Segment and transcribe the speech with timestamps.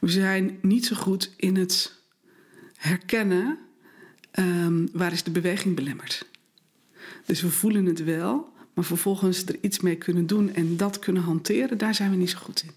[0.00, 1.94] We zijn niet zo goed in het
[2.76, 3.58] herkennen
[4.30, 6.26] ehm, waar is de beweging belemmerd.
[7.26, 11.22] Dus we voelen het wel, maar vervolgens er iets mee kunnen doen en dat kunnen
[11.22, 12.70] hanteren, daar zijn we niet zo goed in.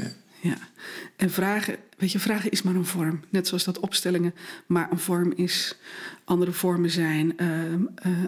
[0.00, 0.12] Ja.
[0.40, 0.58] Ja,
[1.16, 3.20] en vragen, weet je, vragen is maar een vorm.
[3.28, 4.34] Net zoals dat opstellingen
[4.66, 5.76] maar een vorm is.
[6.24, 7.78] Andere vormen zijn uh, uh,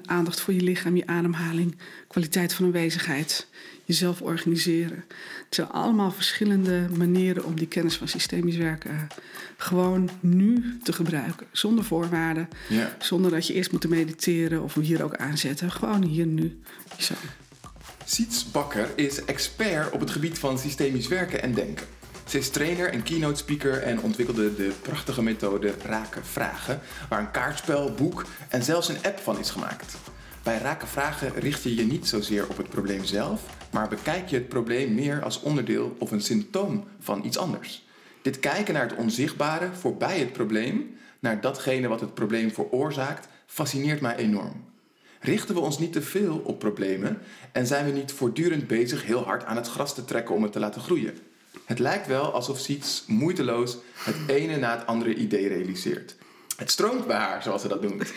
[0.05, 1.77] aandacht voor je lichaam, je ademhaling,
[2.09, 3.49] kwaliteit van aanwezigheid,
[3.89, 5.05] jezelf organiseren.
[5.45, 9.01] Het zijn allemaal verschillende manieren om die kennis van systemisch werken uh,
[9.57, 11.47] gewoon nu te gebruiken.
[11.53, 12.97] Zonder voorwaarden, Ja.
[12.99, 15.71] zonder dat je eerst moet mediteren of hier ook aanzetten.
[15.71, 16.61] Gewoon hier nu.
[16.99, 17.15] Zo.
[18.05, 21.87] Siets Bakker is expert op het gebied van systemisch werken en denken.
[22.27, 27.31] Ze is trainer en keynote speaker en ontwikkelde de prachtige methode Raken Vragen, waar een
[27.31, 29.97] kaartspel, boek en zelfs een app van is gemaakt.
[30.43, 34.37] Bij Raken Vragen richt je je niet zozeer op het probleem zelf, maar bekijk je
[34.37, 37.87] het probleem meer als onderdeel of een symptoom van iets anders.
[38.23, 44.01] Dit kijken naar het onzichtbare voorbij het probleem, naar datgene wat het probleem veroorzaakt, fascineert
[44.01, 44.65] mij enorm.
[45.21, 47.19] Richten we ons niet te veel op problemen
[47.53, 50.53] en zijn we niet voortdurend bezig heel hard aan het gras te trekken om het
[50.53, 51.19] te laten groeien?
[51.65, 56.17] Het lijkt wel alsof Siets moeiteloos het ene na het andere idee realiseert.
[56.57, 58.13] Het stroomt bij haar, zoals ze dat noemt.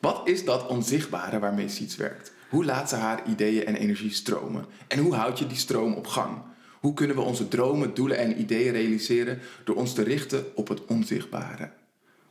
[0.00, 2.32] Wat is dat onzichtbare waarmee Siets werkt?
[2.54, 4.64] Hoe laat ze haar ideeën en energie stromen?
[4.88, 6.36] En hoe houd je die stroom op gang?
[6.80, 10.84] Hoe kunnen we onze dromen, doelen en ideeën realiseren door ons te richten op het
[10.84, 11.70] onzichtbare?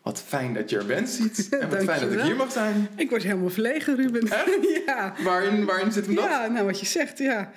[0.02, 1.50] Wat fijn dat je er bent, Siets.
[1.50, 2.88] En wat fijn dat ik hier mag zijn.
[2.96, 4.28] Ik word helemaal verlegen, Ruben.
[4.86, 5.14] Ja.
[5.24, 6.24] Waarin, waarin zit hem dat?
[6.24, 7.52] Ja, nou wat je zegt, ja.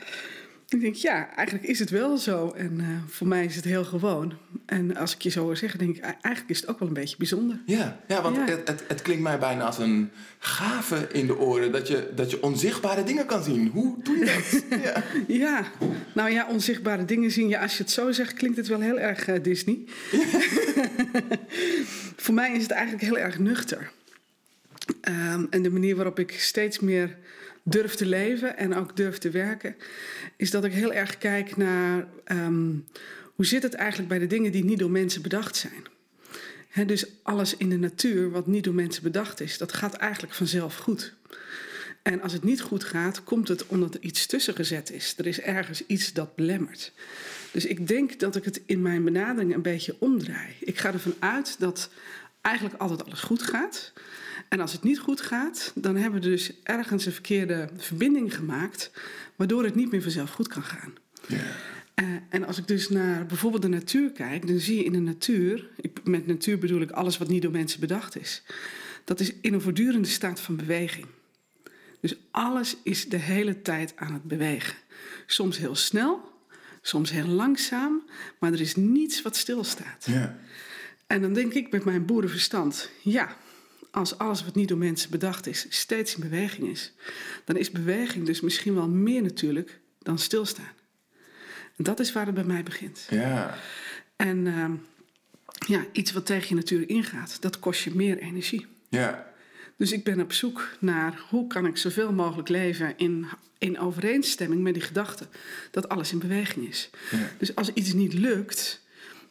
[0.69, 2.53] Ik denk, ja, eigenlijk is het wel zo.
[2.57, 4.33] En eh, voor mij is het heel gewoon.
[4.65, 6.95] En als ik je zo hoor zeggen, denk ik, eigenlijk is het ook wel een
[6.95, 7.61] beetje bijzonder.
[7.67, 8.45] Ja, ja want Ja.
[8.45, 12.31] Het, het, het klinkt mij bijna als een gave in de oren dat je, dat
[12.31, 13.69] je onzichtbare dingen kan zien.
[13.69, 14.63] Hoe doe je dat?
[14.83, 15.03] ja.
[15.27, 15.65] Ja,
[16.13, 17.49] nou ja, onzichtbare dingen zien.
[17.49, 19.79] Ja, als je het zo zegt, klinkt het wel heel erg eh, Disney.
[22.25, 23.91] voor mij is het eigenlijk heel erg nuchter.
[25.01, 27.17] Ehm, en de manier waarop ik steeds meer
[27.63, 29.77] durf te leven en ook durf te werken,
[30.37, 32.71] is dat ik heel erg kijk naar ehm,
[33.35, 35.85] hoe zit het eigenlijk bij de dingen die niet door mensen bedacht zijn.
[36.69, 40.35] Hè, dus alles in de natuur wat niet door mensen bedacht is, dat gaat eigenlijk
[40.35, 41.15] vanzelf goed.
[42.03, 45.15] En als het niet goed gaat, komt het omdat er iets tussen gezet is.
[45.17, 46.93] Er is ergens iets dat belemmert.
[47.53, 50.55] Dus ik denk dat ik het in mijn benadering een beetje omdraai.
[50.61, 51.91] Ik ga ervan uit dat
[52.41, 53.93] eigenlijk altijd alles goed gaat.
[54.49, 58.91] En als het niet goed gaat, dan hebben we dus ergens een verkeerde verbinding gemaakt,
[59.37, 60.95] waardoor het niet meer vanzelf goed kan gaan.
[61.95, 64.99] Eh, en als ik dus naar bijvoorbeeld de natuur kijk, dan zie je in de
[64.99, 68.43] natuur, ik, met natuur bedoel ik alles wat niet door mensen bedacht is,
[69.05, 71.07] dat is in een voortdurende staat van beweging.
[72.01, 74.77] Dus alles is de hele tijd aan het bewegen.
[75.27, 76.33] Soms heel snel,
[76.83, 78.03] soms heel langzaam,
[78.39, 80.07] maar er is niets wat stilstaat.
[80.07, 80.39] Ja.
[81.07, 83.37] En dan denk ik met mijn boerenverstand, ja,
[83.97, 86.93] als alles wat niet door mensen bedacht is, steeds in beweging is,
[87.45, 90.73] dan is beweging dus misschien wel meer natuurlijk dan stilstaan.
[91.77, 93.07] En dat is waar het bij mij begint.
[93.11, 93.59] Ja.
[94.17, 94.73] En ehm,
[95.67, 98.67] ja, iets wat tegen je natuur ingaat, dat kost je meer energie.
[98.89, 99.33] Ja.
[99.77, 103.27] Dus ik ben op zoek naar hoe kan ik zoveel mogelijk leven in,
[103.59, 105.27] in overeenstemming met die gedachte
[105.71, 106.91] dat alles in beweging is.
[107.11, 107.31] Ja.
[107.39, 108.85] Dus als iets niet lukt,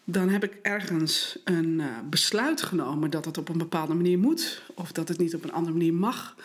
[0.06, 4.62] dan heb ik ergens een eh, besluit genomen dat het op een bepaalde manier moet,
[4.76, 6.36] of dat het niet op een andere manier mag.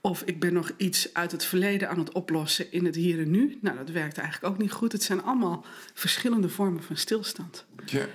[0.00, 3.30] Of ik ben nog iets uit het verleden aan het oplossen in het hier en
[3.30, 3.58] nu.
[3.60, 4.92] Nou, dat werkt eigenlijk ook niet goed.
[4.92, 7.64] Het zijn allemaal verschillende vormen van stilstand.
[7.84, 8.06] Ja.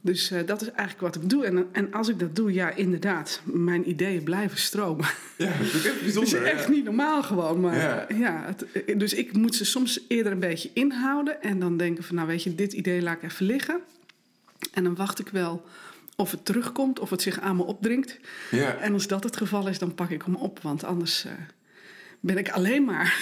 [0.00, 1.44] Dus eh, dat is eigenlijk wat ik doe.
[1.44, 5.06] En, en als ik dat doe, ja, inderdaad, mijn ideeën blijven stromen.
[5.36, 6.42] Ja, dat is echt Het bijzonder.
[6.42, 6.70] is echt ja.
[6.70, 7.60] niet normaal gewoon.
[7.60, 8.06] Maar Ja.
[8.08, 8.16] ja.
[8.16, 11.42] ja het, eh, dus ik moet ze soms eerder een beetje inhouden.
[11.42, 13.80] En dan denken van, nou weet je, dit idee laat ik even liggen.
[14.72, 15.64] En dan wacht ik wel
[16.16, 18.18] of het terugkomt, of het zich aan me opdringt.
[18.50, 18.74] Ja.
[18.76, 20.62] En als dat het geval is, dan pak ik hem op.
[20.62, 21.32] Want anders eh,
[22.20, 23.16] ben ik alleen maar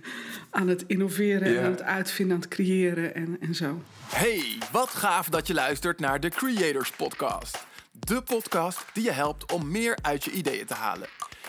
[0.50, 1.58] aan het innoveren, Ja.
[1.58, 3.82] en aan het uitvinden, aan het creëren en, en zo.
[4.06, 7.66] Hey, wat gaaf dat je luistert naar de Creators Podcast.
[7.92, 11.08] De podcast die je helpt om meer uit je ideeën te halen.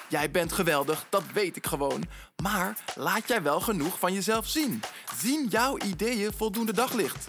[0.09, 2.03] Jij bent geweldig, dat weet ik gewoon.
[2.43, 4.81] Maar laat jij wel genoeg van jezelf zien?
[5.17, 7.27] Zien jouw ideeën voldoende daglicht?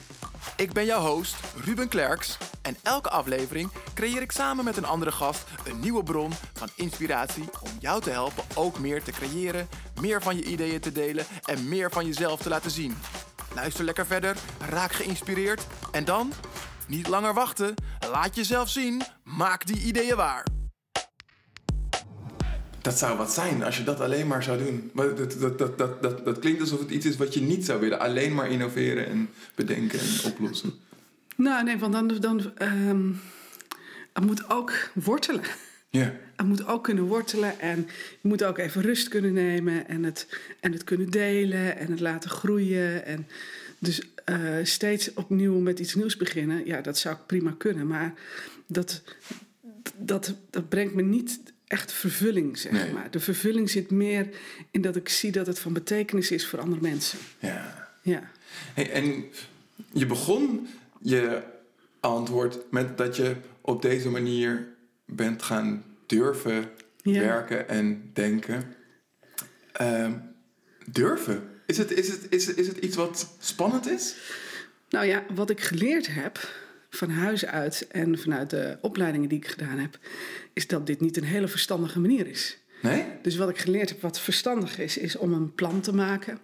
[0.56, 2.38] Ik ben jouw host, Ruben Klerks.
[2.62, 7.44] En elke aflevering creëer ik samen met een andere gast een nieuwe bron van inspiratie
[7.60, 9.68] om jou te helpen ook meer te creëren,
[10.00, 12.96] meer van je ideeën te delen en meer van jezelf te laten zien.
[13.54, 14.36] Luister lekker verder,
[14.68, 16.32] raak geïnspireerd en dan,
[16.86, 17.74] niet langer wachten,
[18.12, 20.44] laat jezelf zien, maak die ideeën waar.
[22.84, 24.90] Dat zou wat zijn als je dat alleen maar zou doen.
[24.94, 27.80] Dat, dat, dat, dat, dat, dat klinkt alsof het iets is wat je niet zou
[27.80, 28.00] willen.
[28.00, 30.72] Alleen maar innoveren en bedenken en oplossen.
[31.36, 33.10] Nou, nee, want dan, dan ehm,
[34.12, 35.42] het moet ook wortelen.
[35.90, 36.14] Ja.
[36.36, 37.86] Het moet ook kunnen wortelen en
[38.20, 42.00] je moet ook even rust kunnen nemen en het, en het kunnen delen en het
[42.00, 43.06] laten groeien.
[43.06, 43.26] En
[43.78, 47.86] dus eh, steeds opnieuw met iets nieuws beginnen, ja, dat zou prima kunnen.
[47.86, 48.14] Maar
[48.66, 49.02] dat,
[49.96, 52.92] dat, dat brengt me niet echt vervulling, zeg Nee.
[52.92, 53.10] maar.
[53.10, 54.28] De vervulling zit meer
[54.70, 57.18] in dat ik zie dat het van betekenis is voor andere mensen.
[57.38, 57.82] ja.
[58.02, 58.30] Ja.
[58.74, 59.24] Hey, en
[59.92, 60.68] je begon
[61.00, 61.42] je
[62.00, 64.66] antwoord met dat je op deze manier
[65.06, 66.70] bent gaan durven
[67.02, 67.20] Ja.
[67.20, 68.74] werken en denken.
[69.72, 70.12] Ehm,
[70.86, 71.48] durven?
[71.66, 74.14] Is het, is, het, is, het, is het iets wat spannend is?
[74.88, 76.48] Nou ja, wat ik geleerd heb
[76.96, 79.98] van huis uit en vanuit de opleidingen die ik gedaan heb,
[80.52, 82.58] is dat dit niet een hele verstandige manier is.
[82.82, 83.04] Nee?
[83.22, 86.38] Dus wat ik geleerd heb, wat verstandig is, is om een plan te maken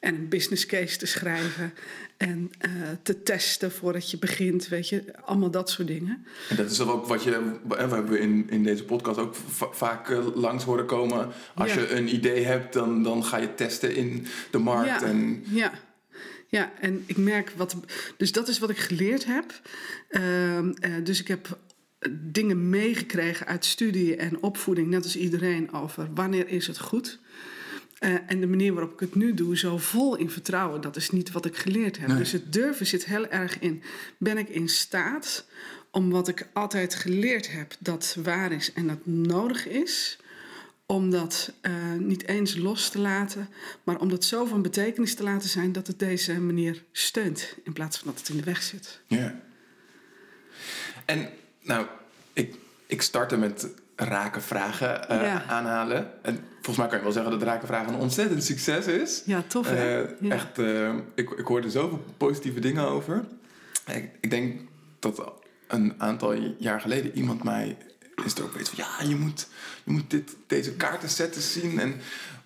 [0.00, 1.72] en een business case te schrijven
[2.16, 2.70] en eh,
[3.02, 6.26] te testen voordat je begint, weet je, allemaal dat soort dingen.
[6.48, 10.10] En dat is ook wat je, we hebben in, in deze podcast ook va- vaak
[10.10, 11.28] eh, langs horen komen.
[11.54, 11.80] Als Ja.
[11.80, 14.88] je een idee hebt, dan, dan ga je testen in de markt.
[15.00, 15.72] Ja, En, ja.
[16.54, 17.76] Ja, en ik merk wat.
[18.16, 19.60] Dus dat is wat ik geleerd heb.
[20.08, 21.58] Ehm, eh, dus ik heb
[22.10, 27.18] dingen meegekregen uit studie en opvoeding, net als iedereen, over wanneer is het goed.
[27.98, 31.10] Eh, en de manier waarop ik het nu doe, zo vol in vertrouwen, dat is
[31.10, 32.08] niet wat ik geleerd heb.
[32.08, 32.16] Nee.
[32.16, 33.82] Dus het durven zit heel erg in.
[34.18, 35.46] Ben ik in staat
[35.90, 40.18] om wat ik altijd geleerd heb, dat waar is en dat nodig is,
[40.86, 43.48] om dat eh, niet eens los te laten,
[43.84, 47.72] maar om dat zo van betekenis te laten zijn dat het deze manier steunt, in
[47.72, 49.00] plaats van dat het in de weg zit.
[49.06, 49.34] Ja.
[51.04, 51.28] En
[51.60, 51.86] nou,
[52.32, 52.54] ik,
[52.86, 55.44] ik startte met rake vragen eh, Ja.
[55.44, 56.24] aanhalen.
[56.24, 59.22] En volgens mij kan je wel zeggen dat rake vragen een ontzettend succes is.
[59.26, 60.02] Ja, tof hè?
[60.04, 60.30] Eh, Ja.
[60.34, 60.58] Echt,
[61.14, 63.24] ik, ik hoorde zoveel positieve dingen over.
[63.86, 64.60] Ik, ik denk
[64.98, 65.32] dat
[65.68, 67.76] een aantal jaar geleden iemand mij
[68.24, 69.46] is er ook weet van ja, je moet,
[69.84, 71.78] je moet dit, deze kaartensetten zien.
[71.80, 71.94] En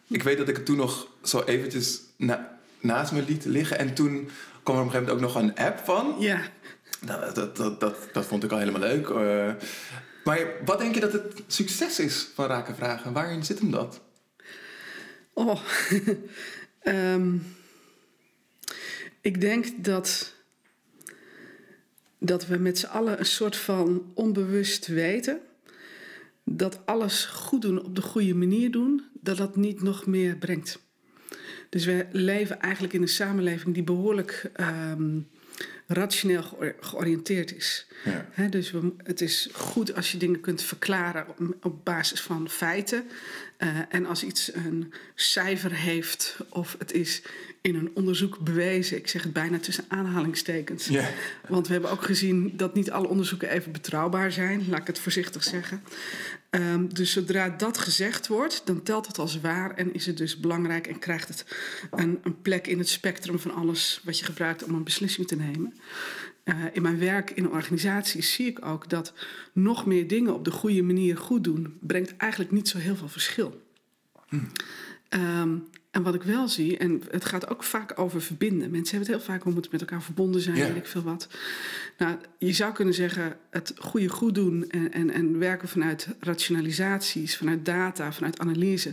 [0.09, 3.79] ik weet dat ik het toen nog zo eventjes na- naast me liet liggen.
[3.79, 4.31] En toen
[4.62, 6.17] kwam er op een gegeven moment ook nog een app van.
[6.19, 6.41] Ja,
[7.00, 9.09] Nou, dat, dat, dat, dat vond ik al helemaal leuk.
[9.09, 9.53] Eh,
[10.25, 13.12] maar wat denk je dat het succes is van Raken Vragen?
[13.12, 14.00] Waarin zit hem dat?
[15.32, 15.61] Oh,
[16.79, 17.37] Ehm,
[19.20, 20.32] ik denk dat,
[22.19, 25.41] dat we met z'n allen een soort van onbewust weten
[26.56, 30.86] dat alles goed doen op de goede manier doen, dat dat niet nog meer brengt.
[31.68, 35.18] Dus we leven eigenlijk in een samenleving die behoorlijk ehm,
[35.86, 37.86] rationeel geor- georiënteerd is.
[38.04, 38.48] Ja.
[38.48, 43.04] Dus we, het is goed als je dingen kunt verklaren op, op basis van feiten.
[43.56, 47.22] Eh, en als iets een cijfer heeft of het is
[47.60, 50.86] in een onderzoek bewezen, ik zeg het bijna tussen aanhalingstekens.
[50.86, 51.08] Ja.
[51.48, 54.98] Want we hebben ook gezien dat niet alle onderzoeken even betrouwbaar zijn, laat ik het
[54.98, 55.82] voorzichtig zeggen.
[56.50, 60.40] Ehm, dus zodra dat gezegd wordt, dan telt het als waar en is het dus
[60.40, 61.44] belangrijk en krijgt het
[61.90, 65.36] een, een plek in het spectrum van alles wat je gebruikt om een beslissing te
[65.36, 65.74] nemen.
[66.44, 69.12] Eh, in mijn werk in organisaties zie ik ook dat
[69.52, 73.08] nog meer dingen op de goede manier goed doen, brengt eigenlijk niet zo heel veel
[73.08, 73.62] verschil.
[75.08, 75.56] Ehm,
[75.90, 78.70] en wat ik wel zie, en het gaat ook vaak over verbinden.
[78.70, 80.67] Mensen hebben het heel vaak, we moeten met elkaar verbonden zijn, Ja.
[80.67, 81.29] weet ik veel wat.
[81.99, 87.36] Nou, je zou kunnen zeggen, het goede goed doen en, en, en werken vanuit rationalisaties,
[87.36, 88.93] vanuit data, vanuit analyse.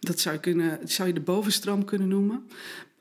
[0.00, 2.46] Dat zou je, kunnen, zou je de bovenstroom kunnen noemen.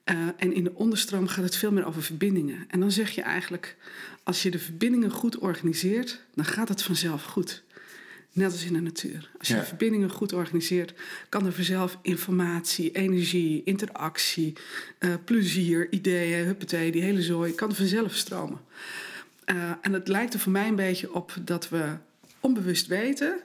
[0.03, 2.65] Eh, en in de onderstroom gaat het veel meer over verbindingen.
[2.67, 3.75] En dan zeg je eigenlijk,
[4.23, 7.63] als je de verbindingen goed organiseert, dan gaat het vanzelf goed.
[8.33, 9.29] Net als in de natuur.
[9.37, 9.59] Als je Ja.
[9.59, 10.93] de verbindingen goed organiseert,
[11.29, 14.53] kan er vanzelf informatie, energie, interactie,
[14.97, 18.59] eh, plezier, ideeën, huppatee, die hele zooi, kan vanzelf stromen.
[19.45, 21.85] Eh, en het lijkt er voor mij een beetje op dat we
[22.39, 23.39] onbewust weten,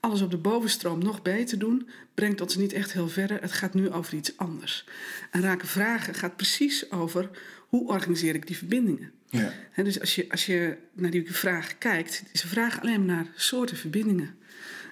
[0.00, 3.40] alles op de bovenstroom nog beter doen, brengt ons niet echt heel verder.
[3.40, 4.84] Het gaat nu over iets anders.
[5.30, 7.30] En raken vragen gaat precies over
[7.68, 9.12] hoe organiseer ik die verbindingen.
[9.38, 9.82] Ja.
[9.82, 13.26] Dus als je, als je naar die vraag kijkt, is een vraag alleen maar naar
[13.34, 14.36] soorten verbindingen.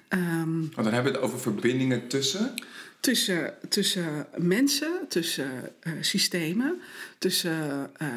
[0.09, 2.53] Want dan hebben we het over verbindingen tussen.
[2.99, 6.81] tussen, tussen mensen, tussen eh, systemen,
[7.17, 8.07] tussen eh,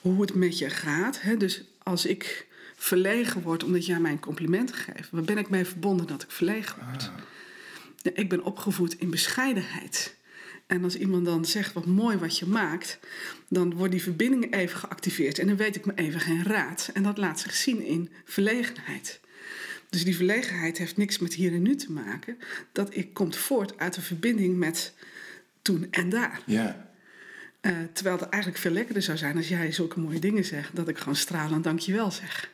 [0.00, 1.20] hoe het met je gaat.
[1.20, 1.36] Hè?
[1.36, 5.64] Dus als ik verlegen word omdat jij mij een compliment geeft, waar ben ik mee
[5.64, 7.10] verbonden dat ik verlegen word?
[7.96, 10.16] Ja, ik ben opgevoed in bescheidenheid.
[10.72, 12.98] En als iemand dan zegt wat mooi wat je maakt,
[13.48, 15.38] dan wordt die verbinding even geactiveerd.
[15.38, 16.90] En dan weet ik me even geen raad.
[16.94, 19.20] En dat laat zich zien in verlegenheid.
[19.88, 22.38] Dus die verlegenheid heeft niks met hier en nu te maken.
[22.72, 24.94] Dat ik, komt voort uit een verbinding met
[25.62, 26.40] toen en daar.
[26.46, 26.90] Ja.
[27.60, 30.88] Eh, terwijl het eigenlijk veel lekkerder zou zijn als jij zulke mooie dingen zegt, dat
[30.88, 32.50] ik gewoon stralend dankjewel zeg.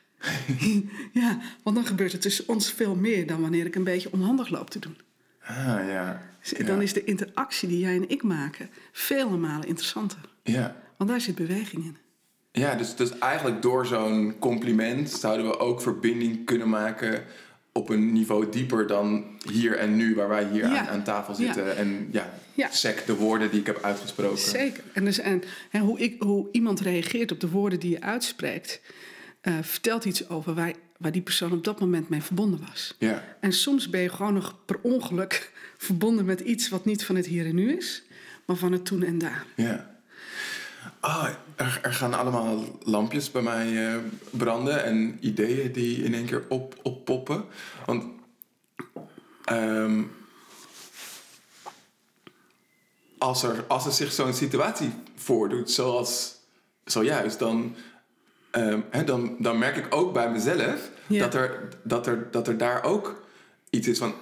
[1.21, 4.49] ja, want dan gebeurt het tussen ons veel meer dan wanneer ik een beetje onhandig
[4.49, 4.97] loop te doen.
[5.49, 6.23] Ah, ja.
[6.41, 6.83] Dus Dan Ja.
[6.83, 10.19] is de interactie die jij en ik maken vele malen interessanter.
[10.43, 10.77] Ja.
[10.97, 11.97] Want daar zit beweging in.
[12.53, 17.25] Ja, dus, dus eigenlijk door zo'n compliment zouden we ook verbinding kunnen maken
[17.73, 20.79] op een niveau dieper dan hier en nu, waar wij hier Ja.
[20.79, 21.39] aan, aan tafel Ja.
[21.53, 21.77] zitten.
[21.77, 22.71] En ja, Ja.
[22.71, 24.39] sec de woorden die ik heb uitgesproken.
[24.39, 24.83] Zeker.
[24.93, 28.81] En, dus, en, en hoe, ik, hoe iemand reageert op de woorden die je uitspreekt,
[29.41, 32.95] eh, vertelt iets over waar, waar die persoon op dat moment mee verbonden was.
[32.99, 37.17] Ja, En soms ben je gewoon nog per ongeluk verbonden met iets wat niet van
[37.17, 38.03] het hier en nu is,
[38.45, 39.47] maar van het toen en daar.
[39.57, 39.97] ja.
[41.57, 43.99] Er, er gaan allemaal lampjes bij mij eh,
[44.31, 47.45] branden en ideeën die in één keer op, oppoppen.
[47.87, 48.05] Want
[49.45, 50.03] ehm,
[53.19, 56.37] als, er, als er zich zo'n situatie voordoet, zoals
[56.85, 57.77] zojuist, dan,
[58.51, 62.57] ehm, hè, dan, dan merk ik ook bij mezelf dat, er, dat, er, dat er
[62.59, 63.23] daar ook
[63.71, 64.15] iets is van.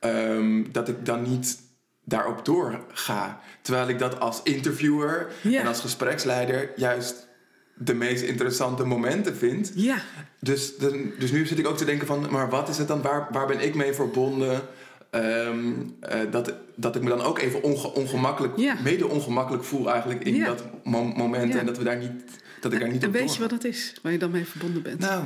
[0.00, 1.60] ehm, dat ik dan niet
[2.04, 3.40] daarop doorga.
[3.62, 5.26] Terwijl ik dat als interviewer
[5.60, 7.28] en als gespreksleider juist
[7.74, 9.72] de meest interessante momenten vind.
[9.74, 9.96] Ja,
[10.40, 13.02] Dus, de- dus nu zit ik ook te denken van, maar wat is het dan?
[13.02, 14.60] Waar, waar ben ik mee verbonden?
[15.10, 20.24] Ehm, eh, dat, dat ik me dan ook even onge- ongemakkelijk, mede ongemakkelijk voel eigenlijk
[20.24, 21.54] in dat mo- moment.
[21.60, 22.12] En dat, we daar niet,
[22.60, 24.44] dat ik daar niet en op weet je wat dat is, waar je dan mee
[24.44, 24.98] verbonden bent?
[24.98, 25.24] Nou,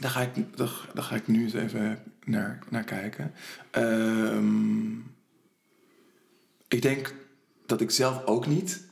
[0.00, 3.32] daar ga ik, daar, daar ga ik nu eens even naar, naar kijken.
[3.70, 4.92] Ehm,
[6.68, 7.14] ik denk
[7.66, 8.82] dat ik zelf ook niet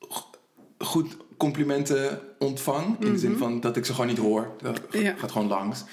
[0.00, 0.30] go-
[0.78, 3.00] goed complimenten ontvang.
[3.00, 4.54] In de zin van dat ik ze gewoon niet hoor.
[4.62, 5.02] Dat Mhm.
[5.02, 5.14] Ja.
[5.16, 5.84] gaat gewoon langs.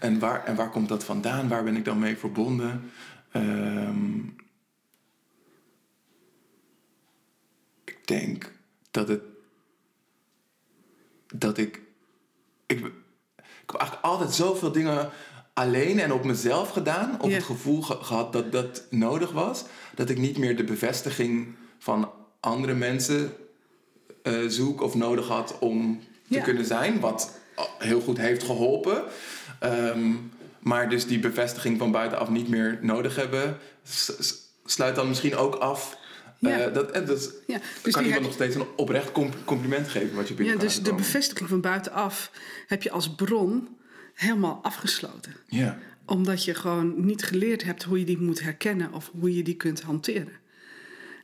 [0.00, 1.48] En waar, en waar komt dat vandaan?
[1.48, 2.90] Waar ben ik dan mee verbonden?
[3.30, 4.18] Ehm,
[7.84, 8.52] ik denk
[8.90, 9.20] dat het...
[11.32, 11.80] Dat ik...
[12.66, 15.10] Ik, ik heb eigenlijk altijd zoveel dingen
[15.54, 17.18] alleen en op mezelf gedaan.
[17.22, 17.28] Ja.
[17.28, 19.64] het gevoel ge- gehad dat dat nodig was.
[19.94, 22.10] Dat ik niet meer de bevestiging van
[22.40, 23.32] andere mensen
[24.22, 26.42] eh, zoek of nodig had om te Ja.
[26.42, 27.00] kunnen zijn.
[27.00, 27.38] Wat
[27.78, 29.02] heel goed heeft geholpen.
[29.60, 30.10] Ehm,
[30.58, 33.56] maar dus die bevestiging van buitenaf niet meer nodig hebben.
[33.84, 34.34] s-
[34.64, 35.96] sluit dan misschien ook af.
[36.50, 36.58] Ja.
[36.66, 40.14] eh, dat, eh, dat Ja, kan dus, iemand nog steeds een oprecht com- compliment geven
[40.14, 42.30] wat je ja, binnen kan dus de bevestiging van buitenaf
[42.66, 43.68] heb je als bron
[44.14, 45.32] helemaal afgesloten.
[45.46, 49.42] Ja, Omdat je gewoon niet geleerd hebt hoe je die moet herkennen of hoe je
[49.42, 50.40] die kunt hanteren.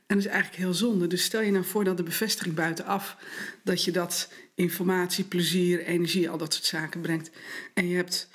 [0.06, 1.06] En dat is eigenlijk heel zonde.
[1.06, 3.16] Dus stel je nou voor dat de bevestiging buitenaf,
[3.64, 7.30] dat je dat informatie, plezier, energie, al dat soort zaken brengt.
[7.74, 8.28] En je hebt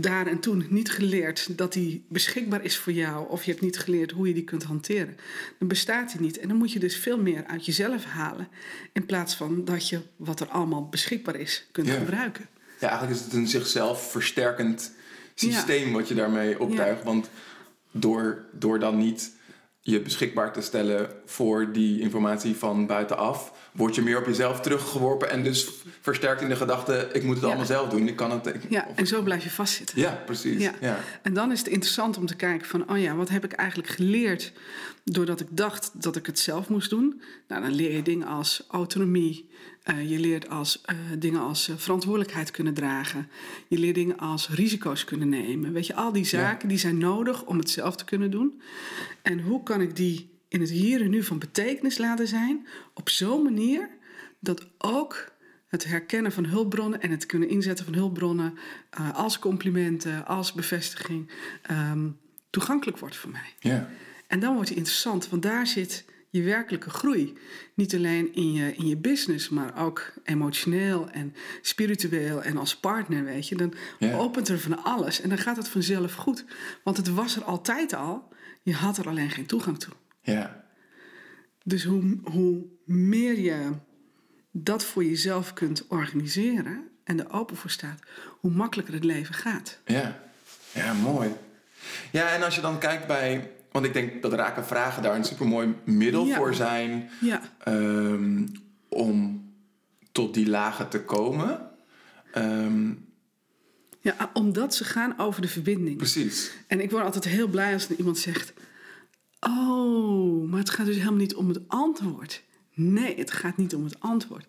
[0.00, 3.78] daar en toen niet geleerd dat die beschikbaar is voor jou, of je hebt niet
[3.78, 5.16] geleerd hoe je die kunt hanteren.
[5.58, 6.38] Dan bestaat die niet.
[6.38, 8.48] En dan moet je dus veel meer uit jezelf halen,
[8.92, 11.94] in plaats van dat je wat er allemaal beschikbaar is, kunt Ja.
[11.94, 12.46] gebruiken.
[12.80, 14.92] ja, eigenlijk is het een zichzelf versterkend
[15.34, 17.02] systeem wat je daarmee optuigt.
[17.02, 17.30] Want
[17.90, 19.30] door, door dan niet
[19.90, 25.30] je beschikbaar te stellen voor die informatie van buitenaf, word je meer op jezelf teruggeworpen
[25.30, 25.68] en dus
[26.00, 27.46] versterkt in de gedachte: ik moet het Ja.
[27.48, 28.08] allemaal zelf doen.
[28.08, 28.46] Ik kan het.
[28.46, 30.00] Ik, Ja, of- en zo blijf je vastzitten.
[30.00, 30.62] ja precies.
[30.62, 30.72] Ja.
[30.80, 30.98] Ja.
[31.22, 33.88] En dan is het interessant om te kijken van, oh ja, wat heb ik eigenlijk
[33.88, 34.52] geleerd
[35.04, 37.22] doordat ik dacht dat ik het zelf moest doen?
[37.48, 39.48] Nou, dan leer je dingen als autonomie.
[39.88, 43.28] Eh, je leert als, eh, dingen als eh, verantwoordelijkheid kunnen dragen.
[43.68, 45.72] Je leert dingen als risico's kunnen nemen.
[45.72, 48.60] Weet je, al die zaken die zijn nodig om het zelf te kunnen doen.
[49.22, 53.08] En hoe kan ik die in het hier en nu van betekenis laten zijn op
[53.08, 53.88] zo'n manier
[54.40, 55.32] dat ook
[55.66, 58.58] het herkennen van hulpbronnen en het kunnen inzetten van hulpbronnen
[59.12, 61.30] als complimenten, als bevestiging,
[61.62, 62.08] ehm,
[62.50, 63.54] toegankelijk wordt voor mij.
[63.58, 63.90] Ja.
[64.26, 67.38] En dan wordt het interessant, want daar zit je werkelijke groei.
[67.74, 73.24] Niet alleen in je, in je business, maar ook emotioneel en spiritueel en als partner,
[73.24, 73.56] weet je.
[73.56, 74.16] Dan Ja.
[74.16, 76.44] opent er van alles en dan gaat het vanzelf goed.
[76.84, 78.28] Want het was er altijd al,
[78.62, 79.92] je had er alleen geen toegang toe.
[80.20, 80.66] ja.
[81.64, 83.70] Dus hoe, hoe meer je
[84.52, 88.00] dat voor jezelf kunt organiseren en er open voor staat,
[88.40, 89.78] hoe makkelijker het leven gaat.
[89.84, 90.22] Ja,
[90.74, 91.30] ja, mooi.
[92.12, 93.50] Ja, en als je dan kijkt bij.
[93.72, 96.36] Want ik denk dat raken vragen daar een supermooi middel Ja.
[96.36, 98.46] voor zijn Ja, ehm,
[98.88, 99.46] om
[100.12, 101.70] tot die lagen te komen.
[102.32, 102.92] Ehm,
[104.00, 105.96] ja omdat ze gaan over de verbinding.
[105.96, 106.52] precies.
[106.66, 108.52] En ik word altijd heel blij als iemand zegt:
[109.40, 112.42] Oh, maar het gaat dus helemaal niet om het antwoord.
[112.74, 114.46] Nee, het gaat niet om het antwoord.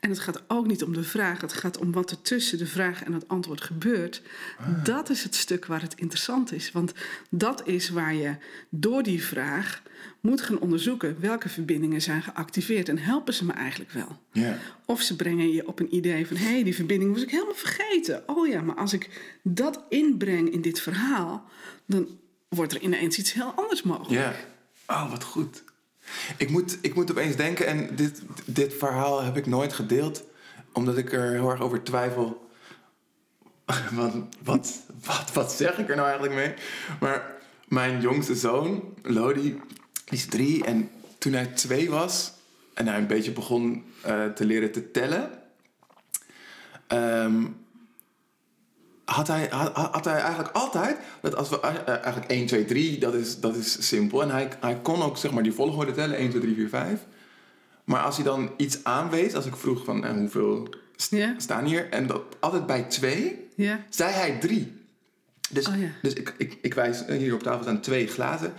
[0.00, 2.66] En het gaat ook niet om de vraag, het gaat om wat er tussen de
[2.66, 4.22] vraag en het antwoord gebeurt.
[4.84, 6.72] Dat is het stuk waar het interessant is.
[6.72, 6.92] Want
[7.30, 8.36] dat is waar je
[8.68, 9.82] door die vraag
[10.20, 14.20] moet gaan onderzoeken welke verbindingen zijn geactiveerd en helpen ze me eigenlijk wel.
[14.84, 17.54] Of ze brengen je op een idee van hé, hey, die verbinding was ik helemaal
[17.54, 18.22] vergeten.
[18.26, 21.44] Oh ja, maar als ik dat inbreng in dit verhaal,
[21.86, 24.12] dan wordt er ineens iets heel anders mogelijk.
[24.12, 24.34] Ja.
[24.86, 25.64] Oh, wat goed.
[26.36, 30.24] Ik moet, ik moet opeens denken, en dit, dit verhaal heb ik nooit gedeeld,
[30.72, 32.44] omdat ik er heel erg over twijfel.
[33.92, 36.54] Wat, wat, wat, wat zeg ik er nou eigenlijk mee?
[37.00, 37.34] Maar
[37.68, 39.60] mijn jongste zoon, Lodi,
[40.04, 40.64] die is drie.
[40.64, 42.32] En toen hij twee was
[42.74, 45.30] en hij een beetje begon uh, te leren te tellen,
[46.88, 47.65] um,
[49.06, 52.98] had hij, had, had, hij eigenlijk altijd dat als we uh, eigenlijk 1, 2, 3,
[52.98, 54.22] dat is, dat is simpel.
[54.22, 57.00] En hij, hij kon ook zeg maar die volgorde tellen, 1, 2, 3, 4, 5.
[57.84, 61.38] Maar als hij dan iets aanwees, als ik vroeg van eh, hoeveel st yeah.
[61.38, 63.78] staan hier, en dat altijd bij 2, yeah.
[63.88, 64.84] zei hij 3.
[65.50, 68.52] Dus, oh, dus ik, ik, ik wijs, hier op tafel staan twee glazen.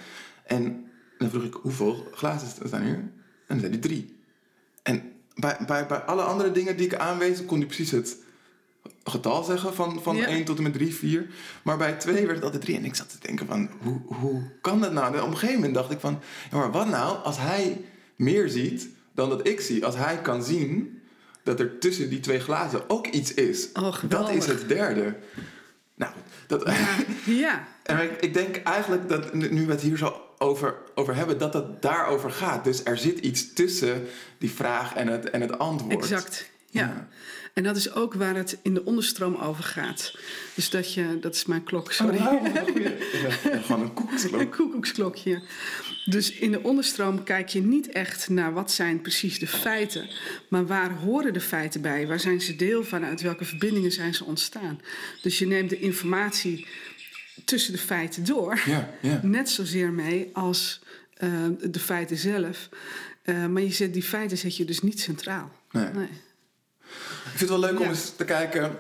[0.46, 0.86] En
[1.18, 2.94] dan vroeg ik hoeveel glazen staan hier?
[2.94, 3.14] En
[3.48, 4.20] dan zei hij 3.
[4.84, 8.18] En bij, bij, bij alle andere dingen die ik aanwees, kon hij precies het
[9.12, 10.26] getal zeggen van, van Ja.
[10.26, 11.28] 1 tot en met 3, 4.
[11.62, 12.78] Maar bij 2 werd het altijd 3.
[12.78, 15.16] En ik zat te denken van, hoe, hoe kan dat nou?
[15.16, 16.20] En op een gegeven moment dacht ik van,
[16.52, 17.82] ja, maar wat nou als hij
[18.16, 19.86] meer ziet dan dat ik zie?
[19.86, 21.02] Als hij kan zien
[21.44, 23.70] dat er tussen die twee glazen ook iets is.
[23.74, 25.16] Oh, dat is het derde.
[25.96, 26.12] Nou,
[26.48, 26.72] dat...
[27.26, 31.16] Ja, En ik, ik denk eigenlijk dat nu nu we het hier zo over, over
[31.16, 32.64] hebben, dat het daarover gaat.
[32.64, 35.94] Dus er zit iets tussen die vraag en het, en het antwoord.
[35.94, 36.50] exact.
[36.70, 36.82] Ja.
[36.82, 37.08] Ja.
[37.58, 40.14] En dat is ook waar het in de onderstroom over gaat.
[40.54, 42.18] Dus dat je, dat is mijn klok, sorry.
[42.18, 42.84] Oh, goeie.
[43.24, 44.42] Ja, gewoon een koeksklok.
[44.42, 45.42] Een koekoeksklokje.
[46.06, 50.10] Dus in de onderstroom kijk je niet echt naar wat zijn precies de feiten,
[50.48, 52.08] maar waar horen de feiten bij?
[52.08, 53.06] Waar zijn ze deel van?
[53.06, 54.80] Uit welke verbindingen zijn ze ontstaan?
[55.22, 56.68] Dus je neemt de informatie
[57.46, 59.20] tussen de feiten door, Ja, ja.
[59.24, 60.82] net zozeer mee als
[61.14, 61.30] eh,
[61.62, 62.70] de feiten zelf.
[63.22, 65.52] Eh, maar je zet, die feiten zet je dus niet centraal.
[65.72, 65.92] Nee.
[65.94, 66.10] Nee.
[67.32, 67.90] Ik vind het wel leuk om Ja.
[67.90, 68.78] eens te kijken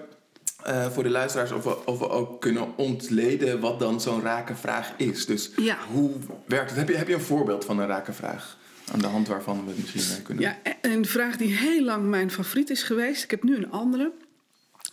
[0.64, 4.56] eh, voor de luisteraars of we, of we ook kunnen ontleden wat dan zo'n rake
[4.56, 5.26] vraag is.
[5.26, 5.78] Dus Ja.
[5.92, 6.12] hoe
[6.46, 6.80] werkt het?
[6.80, 8.58] Heb je, heb je een voorbeeld van een rake vraag?
[8.92, 10.44] Aan de hand waarvan we het misschien mee kunnen.
[10.44, 13.24] Ja, en een vraag die heel lang mijn favoriet is geweest.
[13.24, 14.12] Ik heb nu een andere.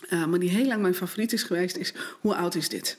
[0.09, 1.93] eh, maar die heel lang mijn favoriet is geweest is...
[2.21, 2.97] Hoe oud is dit?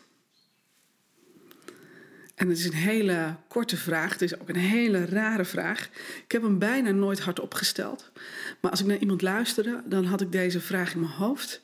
[2.37, 4.13] En het is een hele korte vraag.
[4.13, 5.89] Het is ook een hele rare vraag.
[6.25, 8.11] Ik heb hem bijna nooit hardop gesteld.
[8.61, 11.61] Maar als ik naar iemand luisterde, dan had ik deze vraag in mijn hoofd.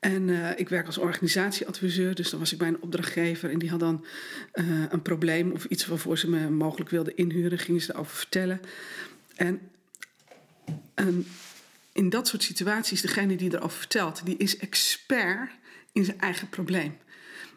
[0.00, 3.70] En eh, ik werk als organisatieadviseur, dus dan was ik bij een opdrachtgever en die
[3.70, 4.04] had dan
[4.52, 8.60] eh, een probleem of iets waarvoor ze me mogelijk wilden inhuren, gingen ze erover vertellen.
[9.36, 9.60] En
[10.94, 11.26] en
[11.92, 15.50] in dat soort situaties, degene die erover vertelt, die is expert
[15.92, 16.96] in zijn eigen probleem.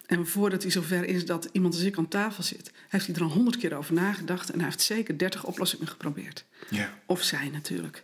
[0.08, 3.22] En voordat hij zover is dat iemand als ik aan tafel zit, heeft hij er
[3.22, 6.46] al honderd keer over nagedacht en hij heeft zeker dertig oplossingen geprobeerd.
[6.70, 7.00] Ja.
[7.06, 8.04] Of zij natuurlijk.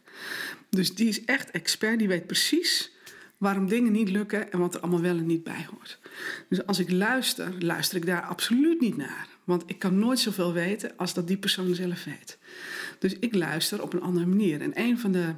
[0.69, 2.91] Dus die is echt expert, die weet precies
[3.37, 5.99] waarom dingen niet lukken en wat er allemaal wel en niet bij hoort.
[6.49, 9.27] Dus als ik luister, luister ik daar absoluut niet naar.
[9.43, 12.37] Want ik kan nooit zoveel weten als dat die persoon zelf weet.
[12.99, 14.61] Dus ik luister op een andere manier.
[14.61, 15.33] En een van de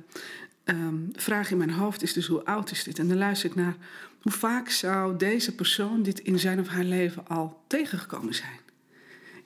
[0.63, 2.99] ehm, vragen in mijn hoofd is dus hoe oud is dit?
[2.99, 3.75] En dan luister ik naar
[4.23, 8.59] hoe vaak zou deze persoon dit in zijn of haar leven al tegengekomen zijn?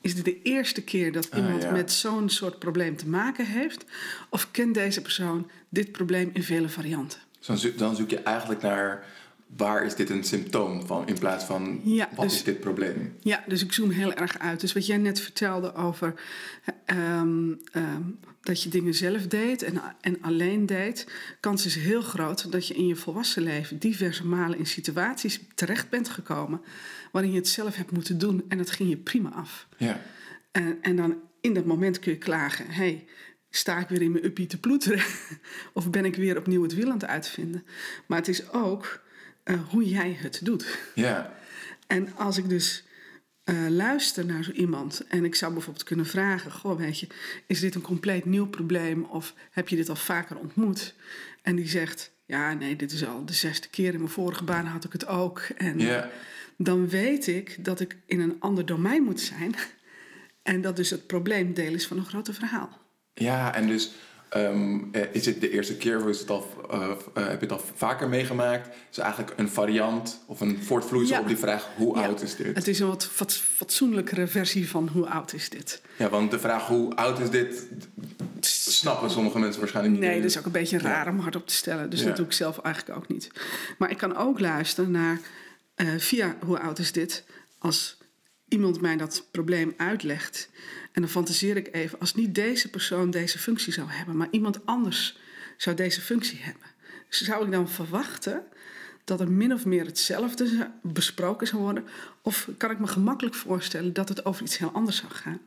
[0.02, 1.72] Is dit de eerste keer dat Ah, iemand ja.
[1.72, 3.86] met zo'n soort probleem te maken heeft?
[4.30, 7.20] Of kent deze persoon dit probleem in vele varianten?
[7.46, 9.06] Dan, zoek, dan zoek je eigenlijk naar
[9.58, 13.16] waar is dit een symptoom van in plaats van Ja, wat dus- is dit probleem.
[13.22, 14.60] Ja, dus ik zoom heel erg uit.
[14.60, 16.14] Dus wat jij net vertelde over
[16.86, 18.02] ehm, ehm,
[18.48, 21.08] dat je dingen zelf deed en, en alleen deed,
[21.40, 25.90] kans is heel groot dat je in je volwassen leven diverse malen in situaties terecht
[25.90, 26.62] bent gekomen
[27.12, 29.68] waarin je het zelf hebt moeten doen en dat ging je prima af.
[29.78, 30.02] Ja.
[30.52, 33.06] En, en dan in dat moment kun je klagen: hey,
[33.50, 35.04] sta ik weer in mijn uppie te ploeteren?
[35.74, 37.66] of ben ik weer opnieuw het wiel aan het uitvinden?
[38.06, 39.04] Maar het is ook
[39.44, 40.80] eh, hoe jij het doet.
[40.96, 41.34] Ja.
[41.88, 42.84] En als ik dus
[43.48, 47.08] eh, luister naar zo iemand en ik zou bijvoorbeeld kunnen vragen: Goh, weet je,
[47.46, 50.94] is dit een compleet nieuw probleem of heb je dit al vaker ontmoet?
[51.42, 53.94] En die zegt: Ja, nee, dit is al de zesde keer.
[53.94, 55.40] In mijn vorige baan had ik het ook.
[55.58, 56.10] En Ja.
[56.58, 59.56] dan weet ik dat ik in een ander domein moet zijn.
[60.44, 62.82] En dat dus het probleem deel is van een groter verhaal.
[63.14, 63.92] Ja, en dus
[64.30, 66.80] ehm, eh, is het de eerste keer of is het al, eh,
[67.14, 68.76] eh, heb je het al vaker meegemaakt?
[68.92, 71.22] Is eigenlijk een variant of een voortvloeisel Ja.
[71.22, 72.56] op die vraag hoe Ja, oud is dit?
[72.56, 75.82] Het is een wat fat- fatsoenlijkere versie van hoe oud is dit?
[75.98, 77.68] Ja, want de vraag hoe oud is dit
[78.40, 80.06] snappen sommige mensen waarschijnlijk niet.
[80.10, 80.84] Nee, dat is ook een beetje Ja.
[80.84, 81.90] raar om hardop te stellen.
[81.90, 83.32] Dus dat doe ik zelf eigenlijk ook niet.
[83.78, 85.20] Maar ik kan ook luisteren naar
[85.98, 87.24] via hoe oud is dit?
[87.60, 87.98] Als
[88.48, 90.50] iemand mij dat probleem uitlegt.
[90.92, 94.66] En dan fantaseer ik even, als niet deze persoon deze functie zou hebben, maar iemand
[94.66, 95.18] anders
[95.58, 96.68] zou deze functie hebben.
[97.10, 98.44] Zou ik dan verwachten
[99.04, 101.86] dat er min of meer hetzelfde besproken zou worden?
[102.22, 105.42] Of kan ik me gemakkelijk voorstellen dat het over iets heel anders zou gaan?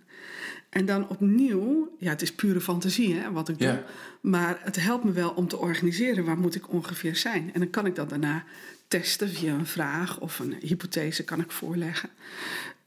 [0.70, 3.68] En dan opnieuw, ja, het is pure fantasie hè, wat ik doe.
[3.68, 3.84] Ja.
[4.20, 7.50] Maar het helpt me wel om te organiseren waar moet ik ongeveer zijn.
[7.54, 8.44] En dan kan ik dat daarna
[8.88, 12.10] testen via een vraag of een hypothese kan ik voorleggen.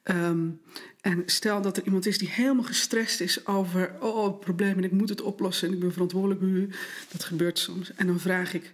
[0.04, 0.50] Ehm,
[1.02, 4.84] en stel dat er iemand is die helemaal gestrest is over oh, het probleem en
[4.84, 6.70] ik moet het oplossen en ik ben verantwoordelijk voor u.
[7.12, 7.94] Dat gebeurt soms.
[7.94, 8.74] En dan vraag ik,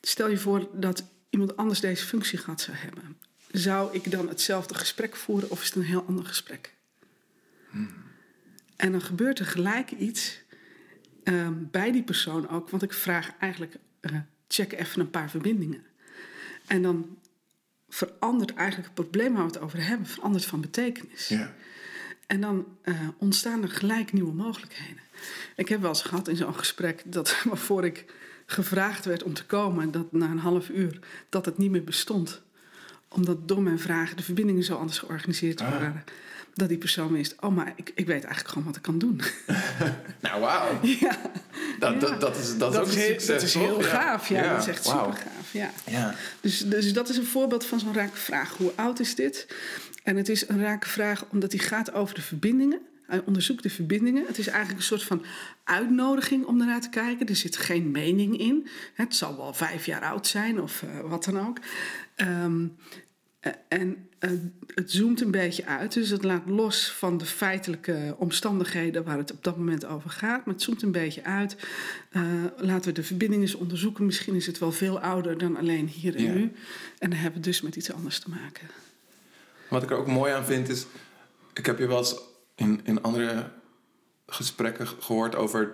[0.00, 3.16] stel je voor dat iemand anders deze functie gehad zou hebben.
[3.50, 6.74] Zou ik dan hetzelfde gesprek voeren of is het een heel ander gesprek?
[8.76, 10.40] En dan gebeurt er gelijk iets
[11.24, 12.70] ehm, bij die persoon ook.
[12.70, 14.16] Want ik vraag eigenlijk, eh,
[14.48, 15.84] check even een paar verbindingen.
[16.66, 17.18] En dan
[17.92, 21.28] verandert eigenlijk het probleem waar we het over hebben, verandert van betekenis.
[21.28, 21.54] Ja.
[22.26, 25.02] En dan eh, ontstaan er gelijk nieuwe mogelijkheden.
[25.56, 28.04] Ik heb wel eens gehad in zo'n gesprek dat waarvoor ik
[28.46, 32.42] gevraagd werd om te komen, dat na een half uur dat het niet meer bestond.
[33.08, 35.90] Omdat door mijn vragen de verbindingen zo anders georganiseerd Ah.
[36.54, 39.20] Dat die persoon wist, oh maar ik, ik weet eigenlijk gewoon wat ik kan doen.
[40.20, 40.78] Nou, wauw.
[41.00, 41.20] ja,
[41.78, 41.98] Dat, Ja.
[41.98, 43.62] dat, dat is, dat is ook een succes, dat is toch?
[43.62, 44.28] heel gaaf.
[44.28, 45.52] Ja, dat is echt super gaaf.
[45.52, 45.70] Ja.
[45.86, 46.14] Ja.
[46.40, 48.56] Dus, dus dat is een voorbeeld van zo'n rake vraag.
[48.56, 49.46] Hoe oud is dit?
[50.02, 52.80] En het is een rake vraag omdat die gaat over de verbindingen.
[53.06, 54.26] Hij onderzoekt de verbindingen.
[54.26, 55.24] Het is eigenlijk een soort van
[55.64, 57.26] uitnodiging om ernaar te kijken.
[57.26, 58.68] Er zit geen mening in.
[58.94, 61.58] Het zal wel vijf jaar oud zijn of eh, wat dan ook.
[62.14, 62.66] Ehm,
[63.40, 64.30] eh, en eh,
[64.74, 65.92] het zoomt een beetje uit.
[65.92, 70.44] Dus het laat los van de feitelijke omstandigheden waar het op dat moment over gaat.
[70.44, 71.56] Maar het zoomt een beetje uit.
[72.10, 72.22] Eh,
[72.56, 74.06] laten we de verbindingen eens onderzoeken.
[74.06, 76.32] Misschien is het wel veel ouder dan alleen hier en Ja.
[76.32, 76.52] nu.
[76.98, 78.68] En dan hebben we dus met iets anders te maken.
[79.68, 80.86] Wat ik er ook mooi aan vind is...
[81.52, 82.16] Ik heb je wel eens
[82.54, 83.50] in, in andere
[84.26, 85.72] gesprekken gehoord over...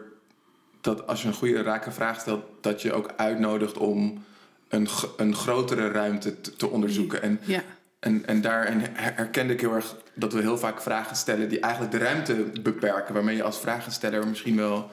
[0.80, 2.44] dat als je een goede rake vraag stelt...
[2.60, 4.24] dat je ook uitnodigt om
[4.68, 7.22] een, een grotere ruimte te, te onderzoeken.
[7.22, 7.62] En, Ja,
[8.00, 11.48] en, en daarin her- herkende ik heel erg dat we heel vaak vragen stellen...
[11.48, 13.14] die eigenlijk de ruimte beperken.
[13.14, 14.90] Waarmee je als vragensteller misschien wel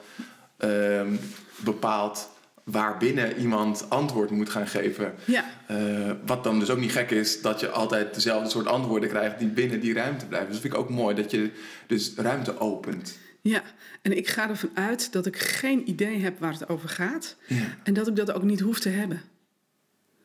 [0.56, 1.14] ehm,
[1.56, 2.28] bepaalt...
[2.64, 5.14] waarbinnen iemand antwoord moet gaan geven.
[5.24, 5.44] ja.
[5.66, 9.38] Eh, wat dan dus ook niet gek is, dat je altijd dezelfde soort antwoorden krijgt
[9.38, 10.48] die binnen die ruimte blijven.
[10.50, 11.50] Dus dat vind ik ook mooi, dat je
[11.86, 13.18] dus ruimte opent.
[13.40, 13.62] ja.
[14.02, 17.36] En ik ga ervan uit dat ik geen idee heb waar het over gaat.
[17.46, 17.64] Ja.
[17.82, 19.22] En dat ik dat ook niet hoef te hebben.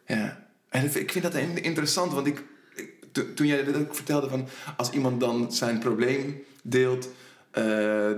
[0.06, 0.50] ja.
[0.70, 2.44] En ik vind- dat in- interessant, want ik-
[3.12, 4.48] to- toen jij dat ook vertelde van
[4.78, 7.10] als iemand dan zijn probleem deelt,
[7.52, 7.64] eh,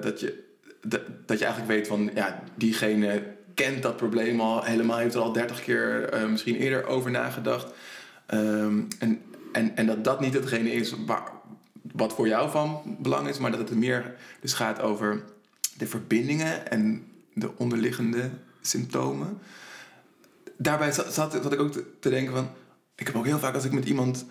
[0.02, 0.44] dat, je,
[0.82, 5.22] dat, dat je eigenlijk weet van ja, diegene kent dat probleem al helemaal, heeft er
[5.22, 7.74] al dertig keer eh, misschien eerder over nagedacht.
[8.26, 11.32] Ehm, en, en, en dat dat niet hetgene is waar,
[11.94, 15.24] wat voor jou van belang is, maar dat het er meer dus gaat over
[15.78, 18.30] de verbindingen en de onderliggende
[18.62, 19.38] symptomen.
[20.58, 22.50] Daarbij zat, zat, zat ik ook te, te denken van,
[22.96, 24.26] ik heb ook heel vaak als ik met iemand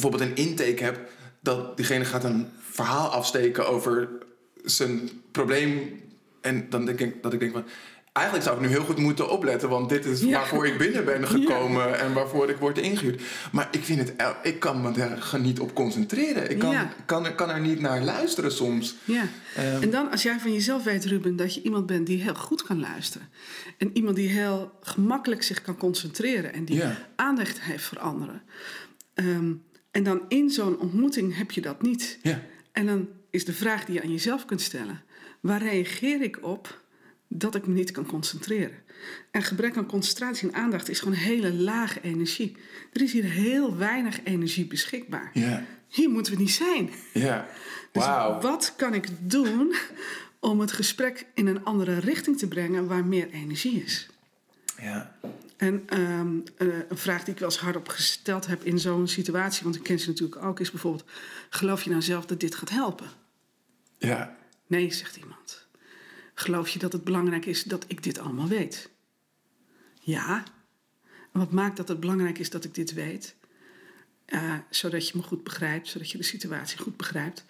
[0.00, 1.10] bijvoorbeeld een intake heb,
[1.40, 4.08] dat diegene gaat een verhaal afsteken over
[4.64, 6.00] zijn probleem.
[6.40, 7.64] En dan denk ik dat ik denk van.
[8.12, 10.30] Eigenlijk zou ik nu heel goed moeten opletten, want dit is Ja.
[10.30, 13.22] waarvoor ik binnen ben gekomen en waarvoor ik word ingehuurd.
[13.52, 16.50] Maar ik vind het, ik kan me daar niet op concentreren.
[16.50, 16.92] Ik kan, Ja.
[17.06, 18.96] kan, er, kan er niet naar luisteren soms.
[19.04, 19.28] Ja.
[19.56, 19.82] Ehm.
[19.82, 22.62] En dan, als jij van jezelf weet, Ruben, dat je iemand bent die heel goed
[22.62, 23.28] kan luisteren.
[23.78, 26.82] En iemand die heel gemakkelijk zich kan concentreren en die
[27.16, 28.42] aandacht heeft voor anderen.
[29.14, 29.52] Ehm,
[29.90, 32.18] en dan in zo'n ontmoeting heb je dat niet.
[32.22, 32.42] Ja.
[32.72, 35.02] En dan is de vraag die je aan jezelf kunt stellen:
[35.40, 36.80] waar reageer ik op
[37.28, 38.78] dat ik me niet kan concentreren?
[39.30, 42.56] En gebrek aan concentratie en aandacht is gewoon hele lage energie.
[42.92, 45.30] Er is hier heel weinig energie beschikbaar.
[45.34, 45.64] Ja.
[45.88, 46.90] Hier moeten we niet zijn.
[47.12, 47.46] Ja.
[47.92, 48.04] Dus
[48.40, 49.74] wat kan ik doen
[50.40, 54.08] om het gesprek in een andere richting te brengen waar meer energie is?
[54.80, 55.16] Ja.
[55.60, 59.62] En ehm, eh, een vraag die ik wel eens hardop gesteld heb in zo'n situatie,
[59.62, 61.04] want ik ken ze natuurlijk ook, is bijvoorbeeld:
[61.50, 63.06] geloof je nou zelf dat dit gaat helpen?
[63.98, 64.36] Ja.
[64.66, 65.66] Nee, zegt iemand.
[66.34, 68.90] Geloof je dat het belangrijk is dat ik dit allemaal weet?
[70.00, 70.44] Ja.
[71.32, 73.34] En wat maakt dat het belangrijk is dat ik dit weet?
[74.24, 77.44] Eh, zodat je me goed begrijpt, zodat je de situatie goed begrijpt.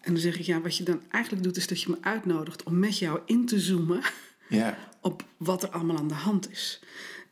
[0.00, 2.62] En dan zeg ik, ja, wat je dan eigenlijk doet, is dat je me uitnodigt
[2.62, 4.00] om met jou in te zoomen
[4.48, 4.78] Ja.
[5.00, 6.80] op wat er allemaal aan de hand is.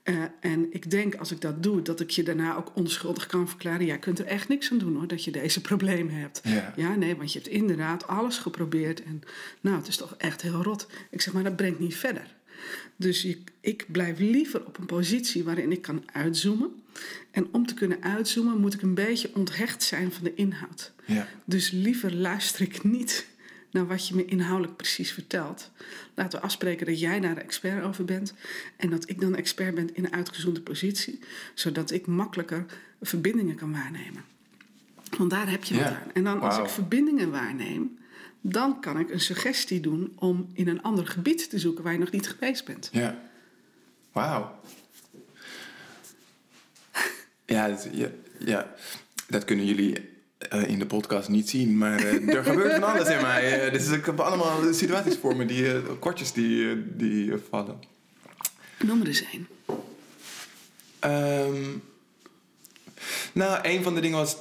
[0.03, 3.49] Eh, en ik denk als ik dat doe, dat ik je daarna ook onschuldig kan
[3.49, 3.87] verklaren.
[3.87, 6.41] Jij kunt er echt niks aan doen hoor, dat je deze problemen hebt.
[6.45, 6.73] Ja.
[6.77, 9.03] ja, nee, want je hebt inderdaad alles geprobeerd.
[9.03, 9.23] En
[9.61, 10.87] nou, het is toch echt heel rot.
[11.11, 12.35] Ik zeg maar, dat brengt niet verder.
[12.97, 16.71] Dus ik, ik blijf liever op een positie waarin ik kan uitzoomen.
[17.31, 20.93] En om te kunnen uitzoomen moet ik een beetje onthecht zijn van de inhoud.
[21.07, 21.29] Ja.
[21.45, 23.27] Dus liever luister ik niet
[23.73, 25.71] naar wat je me inhoudelijk precies vertelt.
[26.15, 28.35] Laten we afspreken dat jij daar de expert over bent
[28.77, 31.19] en dat ik dan expert ben in een uitgezoomde positie,
[31.55, 32.65] zodat ik makkelijker
[33.03, 34.25] verbindingen kan waarnemen.
[35.19, 35.83] Want daar heb je Ja.
[35.83, 36.13] het aan.
[36.15, 37.99] En dan als ik verbindingen waarneem,
[38.41, 41.99] dan kan ik een suggestie doen om in een ander gebied te zoeken waar je
[41.99, 42.89] nog niet geweest bent.
[42.93, 43.23] Ja.
[44.13, 44.61] Wauw.
[47.47, 47.79] Ja,
[48.39, 48.75] ja,
[49.29, 50.11] dat kunnen jullie
[50.49, 53.67] eh, in de podcast niet zien, maar eh, er gebeurt van alles in mij.
[53.67, 57.81] Eh, dus ik heb allemaal situaties voor me, die, kortjes die, die vallen.
[58.79, 59.25] Noem er eens.
[60.99, 61.77] Ehm,
[63.33, 64.37] nou, een van de dingen was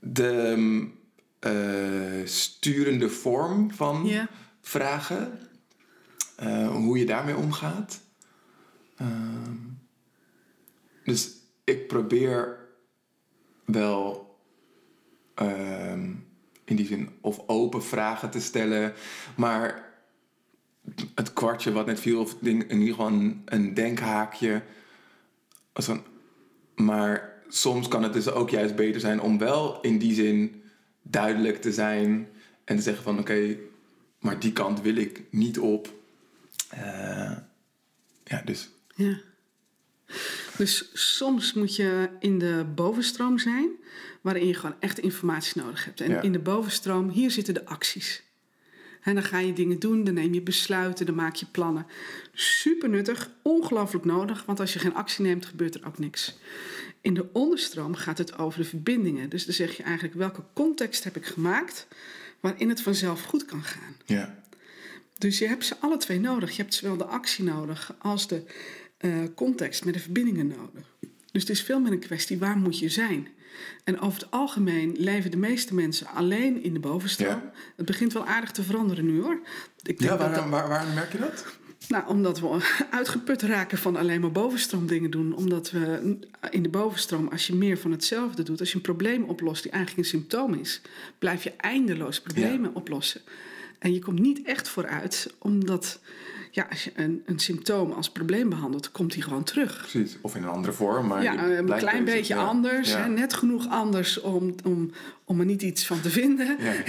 [0.00, 0.84] de ehm,
[1.38, 4.28] eh, sturende vorm van
[4.60, 5.38] vragen.
[6.68, 8.00] Hoe je daarmee omgaat.
[8.96, 9.56] Ehm,
[11.04, 11.30] dus
[11.64, 12.58] ik probeer
[13.64, 14.27] wel
[16.64, 18.92] in die zin of open vragen te stellen,
[19.36, 19.88] maar
[21.14, 24.62] het kwartje wat net viel, of ding, in ieder geval een, een denkhaakje.
[25.72, 26.02] Een,
[26.74, 30.62] maar soms kan het dus ook juist beter zijn om wel in die zin
[31.02, 32.28] duidelijk te zijn
[32.64, 33.56] en te zeggen van oké,
[34.20, 35.92] maar die kant wil ik niet op.
[36.68, 37.36] Eh,
[38.24, 39.20] ja, dus Ja.
[40.58, 43.68] Dus soms moet je in de bovenstroom zijn,
[44.20, 46.00] waarin je gewoon echt informatie nodig hebt.
[46.00, 46.20] En Ja.
[46.22, 48.22] in de bovenstroom, hier zitten de acties.
[49.02, 51.86] En dan ga je dingen doen, dan neem je besluiten, dan maak je plannen.
[52.32, 56.36] Super nuttig, ongelooflijk nodig, want als je geen actie neemt, gebeurt er ook niks.
[57.00, 59.28] In de onderstroom gaat het over de verbindingen.
[59.28, 61.86] Dus dan zeg je eigenlijk welke context heb ik gemaakt
[62.40, 63.96] waarin het vanzelf goed kan gaan.
[64.04, 64.42] ja,
[65.18, 66.50] Dus je hebt ze alle twee nodig.
[66.56, 68.42] Je hebt zowel de actie nodig als de
[68.98, 70.86] eh, context met de verbindingen nodig.
[71.32, 73.28] Dus het is veel meer een kwestie waar moet je zijn.
[73.84, 77.28] En over het algemeen leven de meeste mensen alleen in de bovenstroom.
[77.28, 77.52] Ja.
[77.76, 79.40] Het begint wel aardig te veranderen nu hoor.
[79.76, 81.44] Ik denk ja dat waar, dat- waar, waar merk je dat?
[81.88, 85.34] nou, omdat we uitgeput raken van alleen maar bovenstroom dingen doen.
[85.36, 86.16] Omdat we
[86.50, 89.72] in de bovenstroom, als je meer van hetzelfde doet, als je een probleem oplost die
[89.72, 90.80] eigenlijk een symptoom is,
[91.18, 93.20] blijf je eindeloos problemen oplossen.
[93.78, 96.00] En je komt niet echt vooruit, omdat
[96.50, 99.78] ja, als je een, een symptoom als probleem behandelt, komt die gewoon terug.
[99.78, 101.06] Precies, of in een andere vorm.
[101.06, 102.18] Maar Ja, een klein bezig.
[102.18, 102.40] beetje Ja.
[102.44, 103.02] anders, Ja.
[103.02, 104.90] hè, net genoeg anders om, om,
[105.24, 106.56] om er niet iets van te vinden.
[106.60, 106.72] Ja.